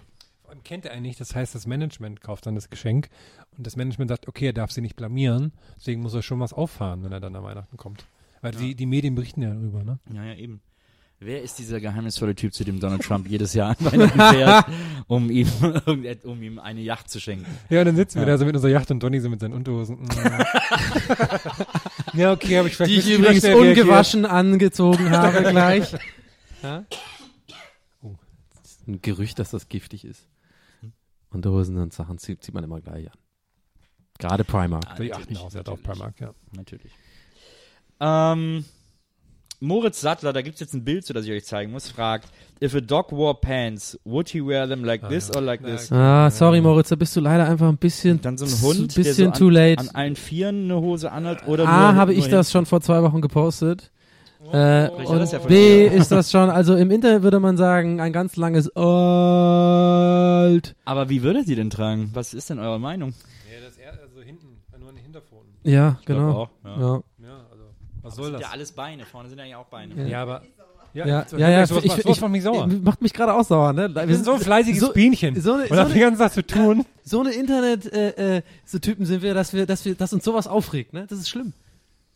Vor 0.43 0.51
allem 0.51 0.63
kennt 0.63 0.85
er 0.85 0.91
eigentlich, 0.93 1.17
das 1.17 1.35
heißt, 1.35 1.53
das 1.55 1.67
Management 1.67 2.21
kauft 2.21 2.45
dann 2.45 2.55
das 2.55 2.69
Geschenk 2.69 3.09
und 3.57 3.65
das 3.67 3.75
Management 3.75 4.09
sagt, 4.09 4.27
okay, 4.27 4.47
er 4.47 4.53
darf 4.53 4.71
sie 4.71 4.81
nicht 4.81 4.95
blamieren, 4.95 5.53
deswegen 5.77 6.01
muss 6.01 6.13
er 6.13 6.21
schon 6.23 6.39
was 6.39 6.53
auffahren, 6.53 7.03
wenn 7.03 7.11
er 7.11 7.19
dann 7.19 7.35
an 7.35 7.43
Weihnachten 7.43 7.77
kommt. 7.77 8.05
Weil 8.41 8.51
die, 8.53 8.73
die 8.73 8.85
Medien 8.85 9.15
berichten 9.15 9.41
ja 9.41 9.49
darüber, 9.53 9.83
ne? 9.83 9.99
Ja, 10.13 10.23
ja, 10.23 10.33
eben. 10.35 10.61
Wer 11.21 11.41
ist 11.43 11.59
dieser 11.59 11.81
geheimnisvolle 11.81 12.33
Typ, 12.33 12.53
zu 12.53 12.63
dem 12.63 12.79
Donald 12.79 13.01
Trump 13.03 13.27
jedes 13.27 13.53
Jahr 13.53 13.71
an 13.77 13.85
Weihnachten 13.91 14.17
fährt, 14.17 14.65
um 15.07 15.29
ihm, 15.29 15.49
um 16.23 16.41
ihm 16.41 16.59
eine 16.59 16.79
Yacht 16.79 17.09
zu 17.09 17.19
schenken? 17.19 17.45
Ja, 17.69 17.81
und 17.81 17.87
dann 17.87 17.97
sitzen 17.97 18.19
wir 18.19 18.21
Ja. 18.27 18.33
da 18.33 18.37
so 18.37 18.45
mit 18.45 18.55
unserer 18.55 18.71
Yacht 18.71 18.89
und 18.91 19.03
Donny 19.03 19.19
so 19.19 19.29
mit 19.29 19.41
seinen 19.41 19.53
Unterhosen. 19.53 19.97
Ja, 22.13 22.31
okay, 22.31 22.57
aber 22.57 22.67
ich 22.67 22.75
vielleicht 22.75 22.91
Die 22.91 22.99
ich 22.99 23.09
übrigens 23.17 23.39
schnell 23.39 23.55
reagiert. 23.55 23.85
ungewaschen 23.85 24.25
angezogen 24.25 25.09
habe 25.15 25.43
gleich. 25.43 25.91
Ja? 26.63 26.85
Oh, 28.01 28.15
das 28.61 28.71
ist 28.71 28.87
ein 28.87 29.01
Gerücht, 29.01 29.39
dass 29.39 29.51
das 29.51 29.69
giftig 29.69 30.05
ist. 30.05 30.27
Unterhosen 31.31 31.77
und 31.77 31.93
Sachen 31.93 32.17
zieht, 32.17 32.43
zieht 32.43 32.53
man 32.55 32.63
immer 32.63 32.81
gleich 32.81 33.07
an. 33.07 33.17
Gerade 34.17 34.43
Primark. 34.43 34.95
Die 34.97 35.13
achten 35.13 35.37
auch 35.37 35.51
sehr 35.51 35.67
auf 35.67 35.81
Primark, 35.83 36.19
ja. 36.19 36.33
Natürlich. 36.55 36.91
Ähm, 37.99 38.65
Moritz 39.61 39.99
Sattler, 39.99 40.31
da 40.31 40.41
gibt's 40.41 40.61
jetzt 40.61 40.73
ein 40.73 40.85
Bild, 40.85 41.05
zu 41.05 41.11
das 41.13 41.25
ich 41.25 41.31
euch 41.31 41.43
zeigen 41.45 41.71
muss, 41.73 41.89
fragt, 41.89 42.29
if 42.61 42.73
a 42.75 42.79
dog 42.79 43.11
wore 43.11 43.33
pants, 43.41 43.99
would 44.05 44.29
he 44.29 44.39
wear 44.45 44.65
them 44.67 44.85
like 44.85 45.07
this 45.09 45.29
or 45.35 45.41
like 45.41 45.61
this? 45.63 45.91
Ah, 45.91 46.29
sorry 46.29 46.61
Moritz, 46.61 46.87
da 46.89 46.95
bist 46.95 47.13
du 47.15 47.19
leider 47.19 47.45
einfach 47.47 47.67
ein 47.67 47.77
bisschen, 47.77 48.21
Dann 48.21 48.37
so 48.37 48.45
ein 48.45 48.49
zu- 48.49 48.61
Hund, 48.65 48.95
bisschen 48.95 49.03
der 49.03 49.13
so 49.13 49.25
an, 49.25 49.33
too 49.33 49.49
late. 49.49 49.79
an 49.81 49.89
allen 49.89 50.15
Vieren 50.15 50.63
eine 50.71 50.79
Hose 50.79 51.11
anhat 51.11 51.45
oder 51.47 51.67
A, 51.67 51.91
nur, 51.91 51.99
habe 51.99 52.13
nur 52.13 52.23
ich 52.23 52.29
das 52.29 52.51
schon 52.51 52.65
vor 52.65 52.79
zwei 52.81 53.03
Wochen 53.03 53.19
gepostet. 53.21 53.91
Äh, 54.41 54.45
Vielleicht 54.51 54.99
hat 54.99 55.07
und 55.09 55.19
das 55.19 55.31
ja 55.33 55.39
von 55.39 55.49
B 55.49 55.87
ist 55.87 56.11
das 56.13 56.31
schon, 56.31 56.49
also 56.49 56.75
im 56.75 56.89
Internet 56.91 57.23
würde 57.23 57.41
man 57.41 57.57
sagen, 57.57 57.99
ein 57.99 58.13
ganz 58.13 58.37
langes 58.37 58.69
Alt. 58.77 60.75
Aber 60.85 61.09
wie 61.09 61.21
würdet 61.23 61.47
ihr 61.49 61.57
denn 61.57 61.69
tragen? 61.69 62.11
Was 62.13 62.33
ist 62.33 62.49
denn 62.49 62.59
eure 62.59 62.79
Meinung? 62.79 63.09
Ja, 63.53 63.59
das 63.65 63.77
eher 63.77 63.91
also 64.01 64.21
hinten, 64.21 64.47
nur 64.79 64.87
an 64.89 64.95
den 64.95 65.03
Hinterpfoten. 65.03 65.49
Ja, 65.63 65.97
Ich 65.99 66.05
glaub 66.05 66.17
genau. 66.17 66.31
auch, 66.31 66.49
ja. 66.63 66.79
Ja. 66.81 67.01
Ja, 68.09 68.11
was 68.11 68.15
Das 68.15 68.15
soll 68.15 68.25
sind 68.25 68.33
das? 68.33 68.41
ja 68.41 68.49
alles 68.49 68.71
Beine, 68.71 69.05
vorne 69.05 69.29
sind 69.29 69.37
ja 69.37 69.43
eigentlich 69.45 69.55
auch 69.55 69.65
Beine. 69.65 70.09
Ja, 70.09 70.21
aber. 70.23 70.41
Ja, 70.93 71.05
Ja, 71.05 71.25
so- 71.27 71.37
ja, 71.37 71.49
ja, 71.49 71.67
sowas, 71.67 71.83
ich, 71.83 71.89
macht- 71.89 71.97
ich, 71.99 72.03
sowas 72.03 72.17
ich, 72.17 72.21
macht 72.21 72.31
mich 72.31 72.43
sauer. 72.43 72.67
macht 72.67 73.01
mich 73.03 73.13
gerade 73.13 73.33
auch 73.35 73.43
sauer, 73.45 73.73
ne? 73.73 73.93
Wir 73.93 74.15
sind 74.15 74.25
so 74.25 74.33
ein 74.33 74.39
fleißiges 74.39 74.79
so, 74.81 74.91
Bienchen. 74.91 75.39
so 75.39 75.53
eine- 75.53 75.63
und 75.63 75.69
so 75.69 75.75
haben 75.75 75.85
eine- 75.85 75.93
die 75.93 75.99
ganze 75.99 76.19
Zeit 76.19 76.33
zu 76.33 76.45
tun. 76.45 76.83
so 77.03 77.19
eine 77.21 77.31
Internet, 77.31 77.93
äh, 77.93 78.37
äh, 78.37 78.41
so 78.65 78.79
Typen 78.79 79.05
sind 79.05 79.21
wir, 79.21 79.35
dass 79.35 79.53
wir, 79.53 79.67
dass 79.67 79.85
wir, 79.85 79.93
dass 79.93 80.13
uns 80.13 80.23
sowas 80.23 80.47
aufregt, 80.47 80.93
ne? 80.93 81.05
Das 81.07 81.19
ist 81.19 81.29
schlimm. 81.29 81.53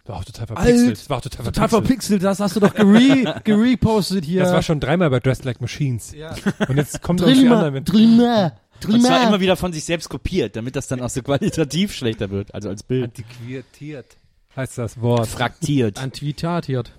War 0.06 0.18
auch 0.18 0.24
total 0.26 0.48
verpixelt. 0.48 0.80
Alt, 0.88 0.98
Das 0.98 1.10
war 1.10 1.18
auch 1.18 1.22
total, 1.22 1.46
Total 1.46 1.70
verpixelt. 1.70 1.88
verpixelt, 1.88 2.24
das 2.24 2.40
hast 2.40 2.56
du 2.56 2.60
doch 2.60 2.74
gere 2.74 3.42
gerepostet 3.44 4.26
hier. 4.26 4.42
Das 4.42 4.52
war 4.52 4.64
schon 4.64 4.80
dreimal 4.80 5.10
bei 5.12 5.20
Dressed 5.20 5.46
Like 5.46 5.62
Machines. 5.62 6.12
ja. 6.14 6.34
Und 6.68 6.76
jetzt 6.78 7.02
kommt 7.04 7.22
auch 7.22 7.28
die 7.28 7.48
anderen 7.48 7.74
mit. 7.76 7.88
Drümer. 7.94 8.54
Und 8.88 9.02
zwar 9.02 9.28
immer 9.28 9.40
wieder 9.40 9.56
von 9.56 9.72
sich 9.72 9.86
selbst 9.86 10.10
kopiert, 10.10 10.56
damit 10.58 10.76
das 10.76 10.88
dann 10.88 11.00
auch 11.00 11.10
so 11.10 11.22
qualitativ 11.22 11.94
schlechter 11.94 12.32
wird, 12.32 12.54
also 12.54 12.68
als 12.70 12.84
Bild. 12.84 13.04
Antiquiertiert. 13.06 14.08
Heißt 14.56 14.78
das 14.78 15.02
Wort. 15.02 15.28
Fraktiert. 15.28 16.00
Antitatiert. 16.00 16.94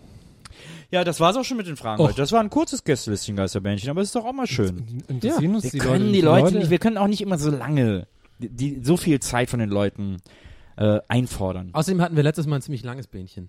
Ja, 0.90 1.04
das 1.04 1.20
war's 1.20 1.36
auch 1.36 1.44
schon 1.44 1.56
mit 1.56 1.66
den 1.66 1.76
Fragen 1.76 2.00
Och. 2.00 2.08
heute. 2.08 2.18
Das 2.18 2.32
war 2.32 2.40
ein 2.40 2.50
kurzes 2.50 2.84
Gästelistchen 2.84 3.36
Geisterbändchen, 3.36 3.90
aber 3.90 4.00
es 4.00 4.08
ist 4.08 4.16
doch 4.16 4.24
auch 4.24 4.32
mal 4.32 4.46
schön. 4.46 5.02
Uns 5.08 5.22
Wir 5.22 5.38
die 5.38 5.78
können 5.78 6.06
Leute, 6.06 6.12
die 6.12 6.20
Leute 6.20 6.58
nicht, 6.58 6.70
wir 6.70 6.78
können 6.78 6.98
auch 6.98 7.06
nicht 7.06 7.20
immer 7.20 7.38
so 7.38 7.50
lange, 7.50 8.06
die, 8.38 8.48
die 8.48 8.80
so 8.82 8.96
viel 8.96 9.20
Zeit 9.20 9.50
von 9.50 9.60
den 9.60 9.70
Leuten 9.70 10.18
äh, 10.76 11.00
einfordern. 11.08 11.70
Außerdem 11.72 12.00
hatten 12.00 12.16
wir 12.16 12.22
letztes 12.22 12.46
Mal 12.46 12.56
ein 12.56 12.62
ziemlich 12.62 12.82
langes 12.84 13.06
Bähnchen. 13.06 13.48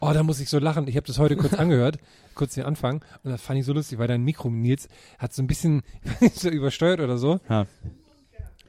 Oh, 0.00 0.12
da 0.12 0.22
muss 0.22 0.40
ich 0.40 0.48
so 0.48 0.58
lachen. 0.58 0.86
Ich 0.88 0.96
habe 0.96 1.06
das 1.06 1.18
heute 1.18 1.36
kurz 1.36 1.54
angehört, 1.58 1.98
kurz 2.34 2.54
den 2.54 2.64
Anfang, 2.64 3.04
und 3.22 3.30
das 3.30 3.40
fand 3.40 3.58
ich 3.58 3.66
so 3.66 3.72
lustig, 3.72 3.98
weil 3.98 4.08
dein 4.08 4.22
Mikro, 4.22 4.50
Nils, 4.50 4.88
hat 5.18 5.32
so 5.32 5.42
ein 5.42 5.46
bisschen 5.46 5.82
so 6.34 6.48
übersteuert 6.48 7.00
oder 7.00 7.18
so. 7.18 7.40
Ja. 7.48 7.66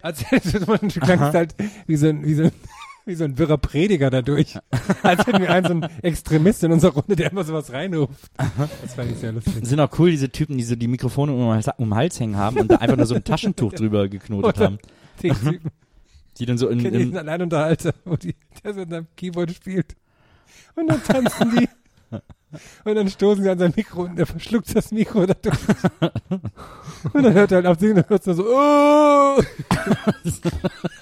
Als 0.01 0.19
du 0.19 0.99
klangst 0.99 1.33
halt 1.33 1.55
wie 1.87 1.95
so 1.95 2.07
ein, 2.07 2.23
wie 2.23 2.35
so 2.35 2.43
ein, 2.43 2.51
wie 3.05 3.15
so 3.15 3.23
ein 3.23 3.37
wirrer 3.37 3.57
Prediger 3.57 4.09
dadurch. 4.09 4.57
Als 5.03 5.25
hätten 5.27 5.41
wir 5.41 5.49
einen 5.51 5.65
so 5.65 5.71
einen 5.73 5.83
Extremist 6.01 6.63
in 6.63 6.71
unserer 6.71 6.93
Runde, 6.93 7.15
der 7.15 7.31
immer 7.31 7.43
sowas 7.43 7.71
reinruft. 7.71 8.31
Das 8.81 8.95
fand 8.95 9.11
ich 9.11 9.17
sehr 9.17 9.31
lustig. 9.31 9.53
Sind 9.61 9.79
auch 9.79 9.97
cool, 9.99 10.11
diese 10.11 10.29
Typen, 10.29 10.57
die 10.57 10.63
so 10.63 10.75
die 10.75 10.87
Mikrofone 10.87 11.31
um, 11.31 11.39
den 11.39 11.49
Hals- 11.53 11.69
um 11.77 11.89
den 11.89 11.95
Hals 11.95 12.19
hängen 12.19 12.37
haben 12.37 12.57
und 12.57 12.71
da 12.71 12.77
einfach 12.77 12.97
nur 12.97 13.05
so 13.05 13.15
ein 13.15 13.23
Taschentuch 13.23 13.73
drüber 13.73 14.07
geknotet 14.09 14.57
Oder- 14.57 14.65
haben. 14.65 14.77
Den 15.23 15.33
Typen, 15.33 15.71
Die 16.39 16.45
dann 16.45 16.57
so 16.57 16.67
in, 16.67 16.83
in 16.83 17.15
Alleinunterhalter, 17.17 17.93
wo 18.03 18.15
die, 18.17 18.35
der 18.63 18.73
so 18.73 18.81
in 18.81 18.89
seinem 18.89 19.07
Keyboard 19.15 19.51
spielt. 19.51 19.95
Und 20.75 20.87
dann 20.87 21.01
tanzen 21.03 21.51
die. 21.57 21.69
Und 22.85 22.95
dann 22.95 23.09
stoßen 23.09 23.43
sie 23.43 23.49
an 23.49 23.57
sein 23.59 23.73
Mikro 23.75 24.03
und 24.03 24.17
er 24.19 24.25
verschluckt 24.25 24.73
das 24.75 24.91
Mikro 24.91 25.25
dadurch. 25.25 25.57
Und 27.13 27.23
dann 27.23 27.33
hört 27.33 27.51
er 27.51 27.57
halt 27.57 27.65
auf 27.67 27.79
singen 27.79 27.97
und 27.97 28.09
hört 28.09 28.25
nur 28.25 28.35
so, 28.35 28.43
oh! 28.47 29.41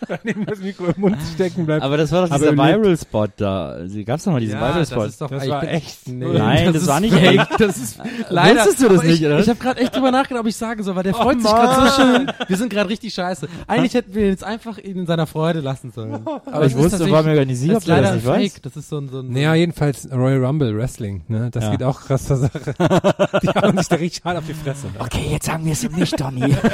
Dann 0.07 0.19
neben 0.23 0.45
das 0.45 0.59
Mikro 0.59 0.85
im 0.87 1.01
Mund 1.01 1.17
stecken 1.33 1.65
bleibt. 1.65 1.83
aber 1.83 1.97
das 1.97 2.11
war 2.11 2.27
doch 2.27 2.35
dieser. 2.35 2.53
Viral-Spot 2.57 3.27
da. 3.37 3.69
Also, 3.69 4.03
Gab's 4.03 4.23
doch 4.23 4.31
mal 4.31 4.39
diesen 4.41 4.59
Viral-Spot. 4.59 5.07
doch 5.19 5.29
Das 5.29 5.47
war 5.49 5.63
echt. 5.63 6.07
Nee, 6.07 6.25
Nein, 6.25 6.73
das 6.73 6.83
ist 6.83 6.87
war 6.87 6.99
nicht 6.99 7.13
fake. 7.17 7.47
Das 7.57 7.77
ist 7.77 7.99
leider. 8.29 8.59
Wusstest 8.61 8.81
du 8.83 8.89
das 8.89 9.03
nicht, 9.03 9.21
ich, 9.21 9.25
oder? 9.25 9.39
Ich 9.39 9.49
habe 9.49 9.59
gerade 9.59 9.79
echt 9.81 9.95
drüber 9.95 10.11
nachgedacht, 10.11 10.41
ob 10.41 10.47
ich 10.47 10.55
sagen 10.55 10.83
soll, 10.83 10.95
weil 10.95 11.03
der 11.03 11.13
freut 11.13 11.41
sich 11.41 11.51
gerade 11.51 11.89
so 11.89 12.01
schön. 12.01 12.31
Wir 12.47 12.57
sind 12.57 12.69
gerade 12.69 12.89
richtig 12.89 13.13
scheiße. 13.13 13.47
Eigentlich 13.67 13.93
hätten 13.93 14.13
wir 14.15 14.23
ihn 14.23 14.29
jetzt 14.29 14.43
einfach 14.43 14.77
ihn 14.77 14.97
in 14.99 15.05
seiner 15.05 15.27
Freude 15.27 15.59
lassen 15.61 15.91
sollen. 15.91 16.25
Aber 16.25 16.65
ich 16.65 16.73
ist 16.73 16.77
wusste, 16.77 17.09
war 17.11 17.23
mir 17.23 17.35
gar 17.35 17.45
nicht 17.45 17.59
sicher, 17.59 17.73
das 17.73 17.83
ob 17.83 17.87
ist 17.87 17.89
das 17.89 17.97
leider 18.01 18.15
nicht 18.15 18.25
fake. 18.25 18.53
weiß. 18.55 18.61
Das 18.63 18.75
ist 18.77 18.89
so 18.89 18.97
ein, 18.97 19.09
so 19.09 19.19
ein 19.19 19.29
Naja, 19.31 19.53
jedenfalls 19.55 20.09
Royal 20.11 20.43
Rumble 20.43 20.75
Wrestling, 20.77 21.23
ne? 21.33 21.49
Das 21.51 21.65
Ja. 21.65 21.71
geht 21.71 21.83
auch 21.83 21.99
krass 22.01 22.25
zur 22.25 22.37
Sache. 22.37 22.59
Die 23.41 23.49
hauen 23.49 23.77
sich 23.77 23.87
da 23.87 23.95
richtig 23.97 24.23
hart 24.23 24.37
auf 24.37 24.45
die 24.45 24.53
Fresse. 24.53 24.87
Ne? 24.87 24.93
Okay, 24.99 25.27
jetzt 25.31 25.45
sagen 25.45 25.65
wir 25.65 25.73
es 25.73 25.83
ihm 25.83 25.93
nicht, 25.93 26.19
Donny. 26.19 26.55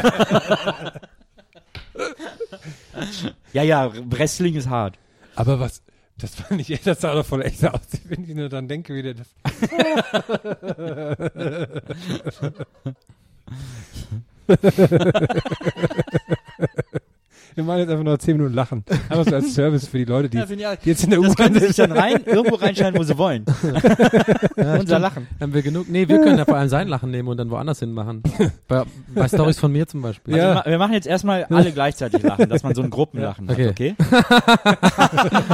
Ja, 3.54 3.64
ja, 3.64 3.92
Wrestling 4.12 4.56
ist 4.56 4.70
hart. 4.70 4.98
Aber 5.36 5.60
was, 5.60 5.82
das 6.18 6.36
fand 6.36 6.62
ich 6.70 6.82
das 6.84 7.02
sah 7.02 7.14
doch 7.14 7.26
voll 7.26 7.42
echt 7.44 7.66
aus, 7.66 7.80
wenn 8.06 8.24
ich 8.24 8.36
nur 8.36 8.50
dann 8.50 8.68
denke, 8.68 8.94
wie 8.94 9.02
der 9.02 9.14
das. 9.16 9.28
Wir 17.60 17.66
machen 17.66 17.80
jetzt 17.80 17.90
einfach 17.90 18.04
nur 18.06 18.18
10 18.18 18.38
Minuten 18.38 18.56
lachen. 18.56 18.86
Einfach 19.10 19.26
so 19.30 19.36
als 19.36 19.54
Service 19.54 19.86
für 19.86 19.98
die 19.98 20.06
Leute, 20.06 20.30
die, 20.30 20.38
Ja, 20.38 20.72
auch. 20.72 20.76
die 20.78 20.90
jetzt 20.92 21.04
in 21.04 21.10
der 21.10 21.20
Das 21.20 21.32
U-Bahn 21.34 21.48
können 21.48 21.60
sie 21.60 21.68
sich 21.68 21.76
sind. 21.76 21.90
dann 21.90 21.98
rein, 22.00 22.22
irgendwo 22.26 22.56
reinschneiden, 22.56 22.98
wo 22.98 23.04
sie 23.04 23.18
wollen. 23.18 23.44
Unser 24.80 24.98
Lachen. 24.98 25.28
Haben 25.42 25.54
wir 25.54 25.62
genug? 25.62 25.90
Nee, 25.90 26.08
wir 26.08 26.20
können 26.22 26.38
ja 26.38 26.46
vor 26.46 26.56
allem 26.56 26.70
sein 26.70 26.88
Lachen 26.88 27.12
nehmen 27.12 27.28
und 27.28 27.36
dann 27.36 27.50
woanders 27.50 27.80
hin 27.80 27.92
machen. 27.92 28.24
bei, 28.70 28.84
bei 29.14 29.28
Stories 29.28 29.60
von 29.60 29.74
mir 29.74 29.86
zum 29.88 30.02
Beispiel. 30.02 30.36
Also 30.36 30.46
Ja. 30.48 30.54
wir 30.54 30.56
ma- 30.56 30.64
wir 30.68 30.78
machen 30.78 30.94
jetzt 30.94 31.06
erstmal 31.08 31.44
alle 31.50 31.74
gleichzeilich 31.74 32.24
lachen, 32.24 32.48
dass 32.48 32.64
man 32.64 32.74
so 32.76 32.82
ein 32.82 32.90
Gruppenlachen 32.90 33.50
Okay. 33.50 33.66
hat, 33.66 33.72
okay? 33.72 33.96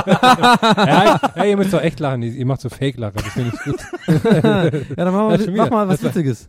Ja, 0.06 1.20
ja, 1.38 1.44
ihr 1.46 1.58
müsst 1.58 1.74
doch 1.74 1.82
echt 1.82 2.00
lachen, 2.00 2.22
ihr 2.22 2.46
macht 2.46 2.62
so 2.62 2.70
Fake-Lacher, 2.70 3.16
das 3.16 3.34
finde 3.34 3.52
ich 3.52 3.60
gut. 3.64 3.80
Ja, 4.44 4.70
dann 4.96 5.12
machen 5.12 5.32
Ja, 5.42 5.48
wir, 5.48 5.58
mach 5.58 5.70
mal 5.72 5.88
was 5.88 6.02
Das 6.02 6.14
Witziges. 6.14 6.46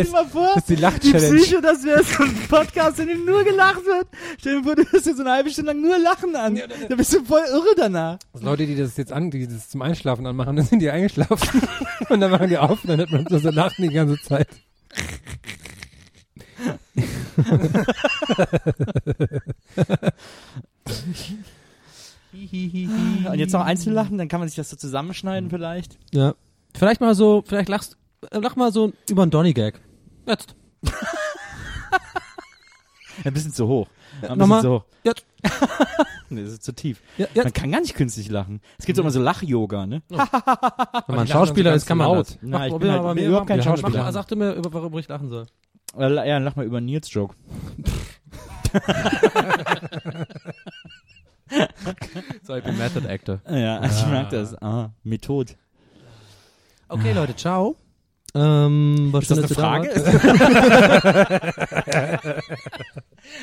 Es, 0.00 0.10
mal 0.10 0.26
vor, 0.26 0.50
das 0.54 0.56
ist 0.58 0.68
die 0.68 0.76
Lach-Challenge. 0.76 1.62
das 1.62 1.84
wäre 1.84 2.04
so 2.04 2.22
ein 2.22 2.34
Podcast, 2.48 2.98
in 2.98 3.08
dem 3.08 3.24
nur 3.24 3.44
gelacht 3.44 3.84
wird. 3.84 4.08
Stell 4.38 4.58
dir 4.58 4.64
vor, 4.64 4.76
du 4.76 4.84
hörst 4.90 5.06
dir 5.06 5.14
so 5.14 5.22
eine 5.22 5.32
halbe 5.32 5.50
Stunde 5.50 5.72
lang 5.72 5.80
nur 5.80 5.98
Lachen 5.98 6.36
an. 6.36 6.60
Da 6.88 6.96
bist 6.96 7.12
du 7.12 7.24
voll 7.24 7.42
irre 7.50 7.74
danach. 7.76 8.18
Leute, 8.40 8.66
die 8.66 8.76
das 8.76 8.96
jetzt 8.96 9.12
an, 9.12 9.30
die 9.30 9.46
das 9.46 9.68
zum 9.68 9.82
Einschlafen 9.82 10.26
anmachen, 10.26 10.56
dann 10.56 10.66
sind 10.66 10.80
die 10.80 10.90
eingeschlafen. 10.90 11.62
und 12.08 12.20
dann 12.20 12.30
machen 12.30 12.48
die 12.48 12.58
auf 12.58 12.82
und 12.82 12.90
dann 12.90 12.98
hört 12.98 13.10
man 13.10 13.26
so, 13.28 13.38
so 13.38 13.50
lachen 13.50 13.82
die 13.82 13.94
ganze 13.94 14.20
Zeit. 14.22 14.48
Und 22.34 23.38
jetzt 23.38 23.52
noch 23.52 23.64
einzeln 23.64 23.94
lachen, 23.94 24.18
dann 24.18 24.28
kann 24.28 24.40
man 24.40 24.48
sich 24.48 24.56
das 24.56 24.70
so 24.70 24.76
zusammenschneiden 24.76 25.50
vielleicht. 25.50 25.98
Ja. 26.12 26.34
Vielleicht 26.74 27.00
mal 27.00 27.14
so, 27.14 27.44
vielleicht 27.46 27.68
lachst, 27.68 27.92
äh, 27.92 27.96
lach 28.32 28.56
mal 28.56 28.72
so 28.72 28.92
über 29.08 29.22
einen 29.22 29.30
Donny-Gag. 29.30 29.80
Jetzt. 30.26 30.54
Ein 33.24 33.32
bisschen 33.34 33.52
zu 33.52 33.66
hoch. 33.68 33.86
Ein 34.16 34.20
bisschen 34.22 34.38
nochmal. 34.38 34.62
zu 34.62 34.70
hoch. 34.72 34.84
Jetzt. 35.04 35.24
Nee, 36.30 36.42
das 36.42 36.52
ist 36.54 36.64
zu 36.64 36.72
tief. 36.74 37.00
Ja, 37.18 37.26
Man 37.34 37.44
jetzt. 37.44 37.54
kann 37.54 37.70
gar 37.70 37.80
nicht 37.82 37.94
künstlich 37.94 38.28
lachen. 38.30 38.60
Es 38.78 38.86
gibt 38.86 38.98
doch 38.98 39.02
immer 39.04 39.10
so 39.10 39.20
Lach-Yoga, 39.20 39.86
ne? 39.86 40.02
Wenn 40.08 40.16
man 40.16 40.26
lachen 41.06 41.26
Schauspieler 41.28 41.74
ist, 41.74 41.82
so 41.82 41.88
kann 41.88 41.98
man 41.98 42.14
das. 42.16 42.30
laut. 42.30 42.38
Na, 42.40 42.66
ich 42.66 42.74
bin 42.76 42.90
halt 42.90 43.02
mal 43.02 43.14
bin 43.14 43.26
überhaupt 43.26 43.46
kein 43.46 43.62
Schauspieler. 43.62 44.02
Mach, 44.04 44.12
sagte 44.12 44.34
mir, 44.34 44.54
über- 44.54 44.72
worüber 44.72 44.98
ich 44.98 45.06
lachen 45.06 45.28
soll. 45.28 45.46
Äh, 45.96 46.28
ja, 46.28 46.38
lach 46.38 46.56
mal 46.56 46.64
über 46.64 46.80
Nils 46.80 47.12
Joke. 47.12 47.36
So, 52.42 52.56
ich 52.56 52.64
bin 52.64 52.78
Method 52.78 53.06
Actor. 53.08 53.40
Ja, 53.48 53.84
ich 53.84 54.06
mag 54.06 54.30
das. 54.30 54.60
Ah, 54.60 54.90
Method. 55.02 55.52
Okay, 56.88 57.12
Leute, 57.12 57.36
ciao. 57.36 57.76
Ähm, 58.36 59.08
was 59.12 59.22
Ist 59.24 59.30
das 59.30 59.38
eine 59.38 59.48
Frage? 59.48 59.90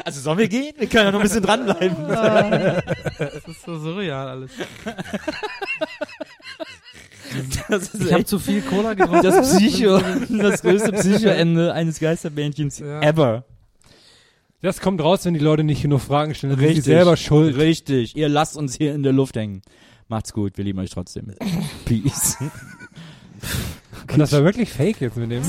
also 0.05 0.19
sollen 0.19 0.37
wir 0.37 0.47
gehen? 0.49 0.73
Wir 0.77 0.87
können 0.87 1.05
ja 1.05 1.11
noch 1.11 1.19
ein 1.19 1.23
bisschen 1.23 1.43
dranbleiben. 1.43 1.95
Das 2.07 3.35
ist 3.47 3.63
so 3.65 3.77
surreal 3.79 4.27
alles. 4.27 4.51
Das 7.69 7.93
ist 7.93 8.03
Ich 8.03 8.11
habe 8.11 8.25
zu 8.25 8.37
viel 8.39 8.61
Cola 8.61 8.93
getrunken. 8.93 9.23
das 9.23 9.55
Psycho, 9.57 10.01
das 10.29 10.61
größte 10.61 10.91
Psycho-Ende 11.01 11.71
eines 11.73 11.99
Geisterbändchens 11.99 12.79
Ja. 12.79 12.99
ever. 13.01 13.45
Das 14.61 14.79
kommt 14.81 15.01
raus, 15.01 15.23
wenn 15.25 15.33
die 15.33 15.39
Leute 15.39 15.63
nicht 15.63 15.81
genug 15.81 16.01
Fragen 16.01 16.35
stellen. 16.35 16.53
Sind 16.55 16.59
Richtig. 16.65 16.83
sie 16.83 16.91
selber 16.91 17.15
schuld. 17.17 17.55
Richtig. 17.57 18.15
Ihr 18.17 18.27
lasst 18.29 18.57
uns 18.57 18.75
hier 18.75 18.93
in 18.93 19.01
der 19.03 19.13
Luft 19.13 19.35
hängen. 19.37 19.61
Macht's 20.09 20.33
gut. 20.33 20.57
Wir 20.57 20.65
lieben 20.65 20.79
euch 20.79 20.89
trotzdem. 20.91 21.33
Peace. 21.85 22.37
Und 24.09 24.19
das 24.19 24.31
war 24.31 24.43
wirklich 24.43 24.71
fake 24.71 25.01
jetzt 25.01 25.17
mit 25.17 25.31
dem. 25.31 25.43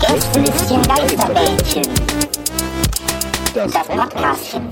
Gästelistchen 0.00 0.82
Geisterbällchen. 0.82 1.82
Das 3.54 3.72
Podcastchen. 3.72 4.68